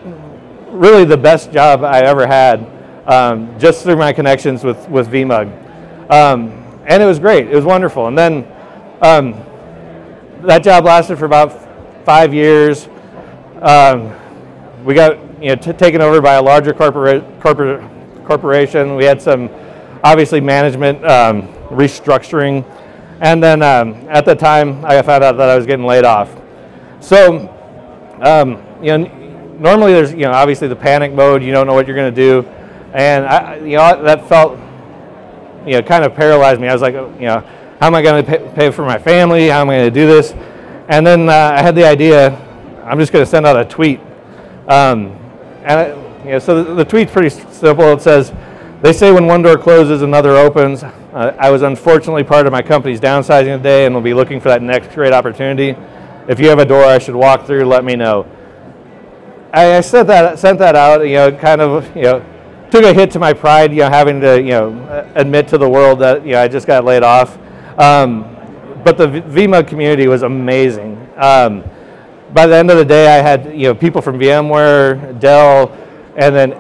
really 0.72 1.06
the 1.06 1.16
best 1.16 1.54
job 1.54 1.86
I 1.86 2.02
ever 2.02 2.28
had 2.28 2.70
um, 3.06 3.58
just 3.58 3.84
through 3.84 3.96
my 3.96 4.12
connections 4.12 4.66
with 4.66 4.90
with 4.90 5.08
VMUG, 5.08 5.48
um, 6.12 6.52
and 6.86 7.02
it 7.02 7.06
was 7.06 7.18
great. 7.18 7.50
It 7.50 7.56
was 7.56 7.64
wonderful. 7.64 8.08
And 8.08 8.18
then 8.18 8.46
um, 9.02 9.43
that 10.44 10.64
job 10.64 10.86
lasted 10.86 11.18
for 11.18 11.26
about 11.26 12.06
five 12.06 12.34
years. 12.34 12.88
Um, 13.62 14.14
we 14.84 14.94
got 14.94 15.18
you 15.42 15.50
know 15.50 15.56
t- 15.56 15.74
taken 15.74 16.02
over 16.02 16.22
by 16.22 16.34
a 16.34 16.42
larger 16.42 16.74
corporate 16.74 17.24
corporate 17.40 17.82
corporation. 18.26 18.96
We 18.96 19.06
had 19.06 19.22
some 19.22 19.50
obviously 20.04 20.42
management 20.42 21.04
um, 21.06 21.48
restructuring, 21.70 22.66
and 23.22 23.42
then 23.42 23.62
um, 23.62 23.94
at 24.10 24.26
the 24.26 24.36
time 24.36 24.84
I 24.86 25.02
found 25.02 25.24
out 25.24 25.38
that 25.38 25.50
I 25.50 25.56
was 25.56 25.66
getting 25.66 25.86
laid 25.86 26.04
off. 26.04 26.30
So 27.00 27.50
um, 28.22 28.62
you 28.82 28.98
know, 28.98 29.08
normally 29.60 29.94
there's 29.94 30.12
you 30.12 30.20
know 30.20 30.32
obviously 30.32 30.68
the 30.68 30.76
panic 30.76 31.14
mode. 31.14 31.42
You 31.42 31.52
don't 31.52 31.68
know 31.68 31.74
what 31.74 31.88
you're 31.88 31.96
going 31.96 32.14
to 32.14 32.22
do, 32.22 32.48
and 32.94 33.26
I, 33.26 33.56
you 33.58 33.78
know 33.78 34.04
that 34.04 34.28
felt 34.28 34.60
you 35.66 35.74
know 35.74 35.82
kind 35.82 36.04
of 36.04 36.14
paralyzed 36.16 36.60
me. 36.60 36.68
I 36.68 36.74
was 36.74 36.82
like, 36.82 36.96
you 36.96 37.28
know, 37.28 37.48
how 37.84 37.88
am 37.88 37.96
I 37.96 38.02
going 38.02 38.24
to 38.24 38.50
pay, 38.56 38.72
for 38.72 38.86
my 38.86 38.98
family? 38.98 39.50
How 39.50 39.60
am 39.60 39.70
I 39.70 39.76
going 39.76 39.94
to 39.94 40.00
do 40.00 40.08
this? 40.08 40.32
And 40.88 41.06
then 41.06 41.28
uh, 41.28 41.34
I 41.34 41.62
had 41.62 41.76
the 41.76 41.84
idea. 41.84 42.32
I'm 42.86 42.98
just 42.98 43.12
going 43.12 43.26
to 43.26 43.30
send 43.30 43.46
out 43.46 43.60
a 43.60 43.66
tweet, 43.66 44.00
um, 44.70 45.08
and 45.66 45.80
I, 45.80 45.88
you 46.24 46.32
know, 46.32 46.40
so 46.40 46.64
the, 46.64 46.76
the 46.76 46.86
tweet's 46.86 47.12
pretty 47.12 47.30
simple. 47.30 47.92
It 47.92 48.02
says, 48.02 48.32
"They 48.82 48.94
say 48.94 49.12
when 49.12 49.28
one 49.28 49.42
door 49.42 49.58
closes, 49.58 50.02
another 50.02 50.30
opens." 50.30 50.82
Uh, 50.84 51.36
I 51.38 51.50
was 51.50 51.62
unfortunately 51.62 52.24
part 52.24 52.46
of 52.46 52.54
my 52.54 52.62
company's 52.62 53.02
downsizing 53.02 53.58
today, 53.58 53.86
and 53.86 53.94
will 53.94 54.02
be 54.02 54.14
looking 54.14 54.40
for 54.40 54.48
that 54.48 54.62
next 54.62 54.96
great 54.96 55.12
opportunity. 55.12 55.76
If 56.30 56.40
you 56.40 56.48
have 56.48 56.60
a 56.60 56.66
door 56.66 56.86
I 56.86 57.00
should 57.00 57.18
walk 57.18 57.46
through, 57.46 57.66
let 57.66 57.84
me 57.84 57.98
know. 57.98 58.26
I, 59.52 59.76
I 59.76 59.82
sent 59.82 60.08
that 60.08 60.40
sent 60.40 60.58
that 60.60 60.78
out. 60.78 61.02
You 61.02 61.16
know, 61.16 61.32
kind 61.34 61.60
of 61.60 61.94
you 61.98 62.04
know 62.04 62.26
took 62.72 62.86
a 62.86 62.94
hit 62.94 63.12
to 63.12 63.20
my 63.20 63.34
pride. 63.34 63.74
You 63.74 63.80
know, 63.80 63.90
having 63.90 64.22
to 64.22 64.42
you 64.42 64.52
know 64.52 65.12
admit 65.16 65.50
to 65.50 65.58
the 65.58 65.68
world 65.70 66.00
that 66.00 66.26
you 66.26 66.32
know 66.32 66.42
I 66.42 66.48
just 66.48 66.66
got 66.66 66.86
laid 66.86 67.04
off. 67.04 67.40
Um, 67.78 68.24
but 68.84 68.98
the 68.98 69.08
VMUG 69.08 69.68
community 69.68 70.08
was 70.08 70.24
amazing. 70.24 70.98
Um, 71.16 71.64
by 72.34 72.48
the 72.48 72.56
end 72.56 72.70
of 72.72 72.78
the 72.78 72.86
day, 72.86 73.18
I 73.18 73.22
had 73.22 73.46
you 73.54 73.68
know 73.68 73.76
people 73.76 74.02
from 74.02 74.20
VMware, 74.20 75.20
Dell, 75.20 75.72
and 76.18 76.36
then 76.36 76.54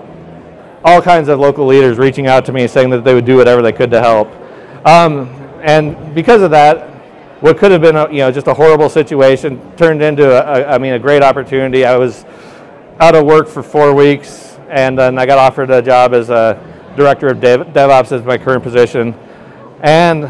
all 0.83 1.01
kinds 1.01 1.29
of 1.29 1.39
local 1.39 1.65
leaders 1.65 1.97
reaching 1.97 2.27
out 2.27 2.45
to 2.45 2.51
me 2.51 2.67
saying 2.67 2.89
that 2.91 3.03
they 3.03 3.13
would 3.13 3.25
do 3.25 3.37
whatever 3.37 3.61
they 3.61 3.71
could 3.71 3.89
to 3.91 3.99
help. 3.99 4.29
Um, 4.85 5.29
and 5.61 6.13
because 6.13 6.41
of 6.41 6.51
that, 6.51 6.89
what 7.41 7.57
could 7.57 7.71
have 7.71 7.81
been 7.81 7.95
a, 7.95 8.09
you 8.09 8.19
know 8.19 8.31
just 8.31 8.47
a 8.47 8.53
horrible 8.53 8.89
situation 8.89 9.59
turned 9.75 10.01
into 10.01 10.25
a, 10.25 10.61
a, 10.61 10.75
I 10.75 10.77
mean 10.77 10.93
a 10.93 10.99
great 10.99 11.23
opportunity. 11.23 11.85
I 11.85 11.97
was 11.97 12.25
out 12.99 13.15
of 13.15 13.25
work 13.25 13.47
for 13.47 13.63
four 13.63 13.93
weeks, 13.93 14.57
and 14.69 14.97
then 14.97 15.17
I 15.17 15.25
got 15.25 15.37
offered 15.37 15.69
a 15.71 15.81
job 15.81 16.13
as 16.13 16.29
a 16.29 16.57
director 16.95 17.27
of 17.27 17.41
Dev, 17.41 17.67
DevOps 17.67 18.11
as 18.11 18.23
my 18.23 18.37
current 18.37 18.63
position, 18.63 19.15
and 19.81 20.23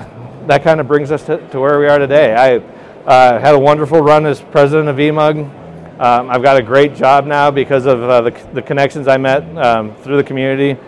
that 0.47 0.63
kind 0.63 0.79
of 0.79 0.87
brings 0.87 1.11
us 1.11 1.25
to, 1.25 1.37
to 1.49 1.59
where 1.59 1.79
we 1.79 1.87
are 1.87 1.99
today. 1.99 2.33
I 2.33 2.57
uh, 3.05 3.39
had 3.39 3.55
a 3.55 3.59
wonderful 3.59 4.01
run 4.01 4.25
as 4.25 4.41
president 4.41 4.89
of 4.89 4.97
VMUG. 4.97 5.99
Um, 5.99 6.29
I've 6.29 6.41
got 6.41 6.57
a 6.57 6.61
great 6.61 6.95
job 6.95 7.25
now 7.25 7.51
because 7.51 7.85
of 7.85 8.03
uh, 8.03 8.21
the, 8.21 8.31
the 8.53 8.61
connections 8.61 9.07
I 9.07 9.17
met 9.17 9.43
um, 9.57 9.95
through 9.97 10.17
the 10.17 10.23
community. 10.23 10.79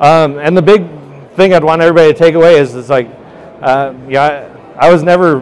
Um, 0.00 0.38
and 0.38 0.56
the 0.56 0.62
big 0.62 0.86
thing 1.36 1.54
I'd 1.54 1.64
want 1.64 1.80
everybody 1.80 2.12
to 2.12 2.18
take 2.18 2.34
away 2.34 2.58
is 2.58 2.74
it's 2.74 2.88
like, 2.88 3.08
uh, 3.60 3.94
yeah, 4.08 4.48
I, 4.78 4.88
I 4.88 4.92
was 4.92 5.02
never, 5.02 5.40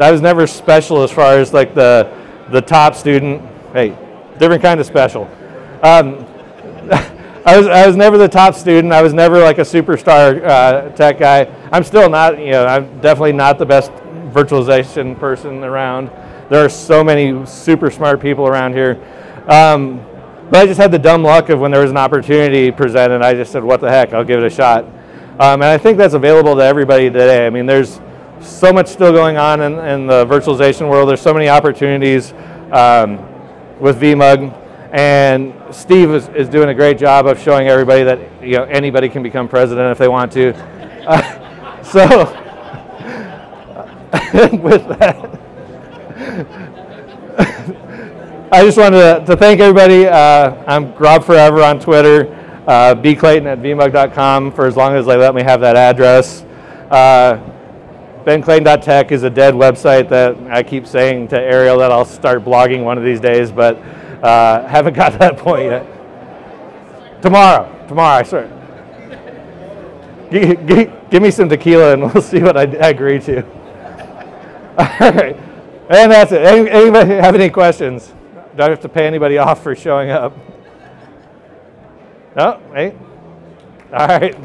I 0.00 0.10
was 0.10 0.20
never 0.20 0.46
special 0.46 1.02
as 1.02 1.10
far 1.10 1.34
as 1.38 1.52
like 1.52 1.74
the, 1.74 2.12
the 2.50 2.60
top 2.60 2.94
student. 2.94 3.42
Hey, 3.72 3.90
different 4.38 4.62
kind 4.62 4.80
of 4.80 4.86
special. 4.86 5.28
I 7.44 7.56
was, 7.56 7.66
I 7.66 7.86
was 7.86 7.96
never 7.96 8.18
the 8.18 8.28
top 8.28 8.54
student. 8.54 8.92
I 8.92 9.00
was 9.00 9.14
never 9.14 9.38
like 9.40 9.58
a 9.58 9.62
superstar 9.62 10.44
uh, 10.44 10.90
tech 10.90 11.18
guy. 11.18 11.46
I'm 11.72 11.84
still 11.84 12.10
not, 12.10 12.38
you 12.38 12.50
know, 12.50 12.66
I'm 12.66 13.00
definitely 13.00 13.32
not 13.32 13.58
the 13.58 13.64
best 13.64 13.90
virtualization 14.32 15.18
person 15.18 15.64
around. 15.64 16.10
There 16.50 16.62
are 16.62 16.68
so 16.68 17.02
many 17.02 17.46
super 17.46 17.90
smart 17.90 18.20
people 18.20 18.46
around 18.46 18.74
here. 18.74 19.00
Um, 19.48 20.04
but 20.50 20.56
I 20.56 20.66
just 20.66 20.78
had 20.78 20.92
the 20.92 20.98
dumb 20.98 21.22
luck 21.22 21.48
of 21.48 21.60
when 21.60 21.70
there 21.70 21.80
was 21.80 21.90
an 21.90 21.96
opportunity 21.96 22.70
presented, 22.70 23.22
I 23.22 23.32
just 23.32 23.52
said, 23.52 23.64
what 23.64 23.80
the 23.80 23.88
heck, 23.88 24.12
I'll 24.12 24.24
give 24.24 24.42
it 24.42 24.46
a 24.46 24.50
shot. 24.50 24.84
Um, 25.38 25.62
and 25.62 25.64
I 25.64 25.78
think 25.78 25.96
that's 25.96 26.14
available 26.14 26.54
to 26.56 26.62
everybody 26.62 27.08
today. 27.08 27.46
I 27.46 27.50
mean, 27.50 27.64
there's 27.64 28.00
so 28.40 28.72
much 28.72 28.88
still 28.88 29.12
going 29.12 29.38
on 29.38 29.62
in, 29.62 29.78
in 29.78 30.06
the 30.06 30.26
virtualization 30.26 30.90
world. 30.90 31.08
There's 31.08 31.22
so 31.22 31.32
many 31.32 31.48
opportunities 31.48 32.34
um, 32.72 33.18
with 33.78 33.98
VMUG. 33.98 34.59
And 34.92 35.54
Steve 35.70 36.10
is, 36.10 36.28
is 36.30 36.48
doing 36.48 36.68
a 36.68 36.74
great 36.74 36.98
job 36.98 37.26
of 37.26 37.40
showing 37.40 37.68
everybody 37.68 38.02
that 38.02 38.42
you 38.42 38.56
know 38.56 38.64
anybody 38.64 39.08
can 39.08 39.22
become 39.22 39.46
president 39.48 39.92
if 39.92 39.98
they 39.98 40.08
want 40.08 40.32
to. 40.32 40.52
Uh, 41.06 41.82
so 41.90 42.08
with 44.58 44.88
that, 44.98 45.30
I 48.52 48.64
just 48.64 48.78
wanted 48.78 48.98
to, 48.98 49.24
to 49.26 49.36
thank 49.36 49.60
everybody. 49.60 50.06
Uh, 50.06 50.64
I'm 50.66 50.92
Grob 50.94 51.24
Forever 51.24 51.62
on 51.62 51.78
Twitter, 51.78 52.26
uh, 52.66 52.96
bclayton 52.96 53.46
at 53.46 53.60
vmug.com 53.60 54.50
for 54.50 54.66
as 54.66 54.76
long 54.76 54.94
as 54.94 55.06
they 55.06 55.16
let 55.16 55.36
me 55.36 55.42
have 55.42 55.60
that 55.60 55.76
address. 55.76 56.42
Uh, 56.90 57.38
BenClayton.tech 58.24 59.12
is 59.12 59.22
a 59.22 59.30
dead 59.30 59.54
website 59.54 60.10
that 60.10 60.36
I 60.52 60.62
keep 60.62 60.86
saying 60.86 61.28
to 61.28 61.40
Ariel 61.40 61.78
that 61.78 61.90
I'll 61.90 62.04
start 62.04 62.44
blogging 62.44 62.84
one 62.84 62.98
of 62.98 63.04
these 63.04 63.18
days, 63.18 63.50
but 63.50 63.78
uh, 64.22 64.66
haven't 64.66 64.94
got 64.94 65.12
to 65.12 65.18
that 65.18 65.36
point 65.36 65.64
yet. 65.64 65.86
Tomorrow, 67.22 67.86
tomorrow, 67.88 68.18
I 68.18 68.22
swear. 68.22 68.56
G- 70.30 70.54
g- 70.66 70.90
give 71.10 71.22
me 71.22 71.30
some 71.30 71.48
tequila 71.48 71.94
and 71.94 72.02
we'll 72.02 72.22
see 72.32 72.40
what 72.40 72.56
I, 72.56 72.62
I 72.62 72.88
agree 72.90 73.18
to. 73.20 73.44
All 74.78 75.12
right, 75.12 75.36
and 75.90 76.12
that's 76.12 76.32
it. 76.32 76.42
Any, 76.42 76.70
anybody 76.70 77.10
have 77.14 77.34
any 77.34 77.50
questions? 77.50 78.14
Do 78.56 78.62
I 78.62 78.70
have 78.70 78.80
to 78.80 78.88
pay 78.88 79.06
anybody 79.06 79.38
off 79.38 79.62
for 79.62 79.74
showing 79.74 80.10
up? 80.10 80.36
No, 82.36 82.60
hey. 82.74 82.94
All 83.92 84.06
right. 84.06 84.36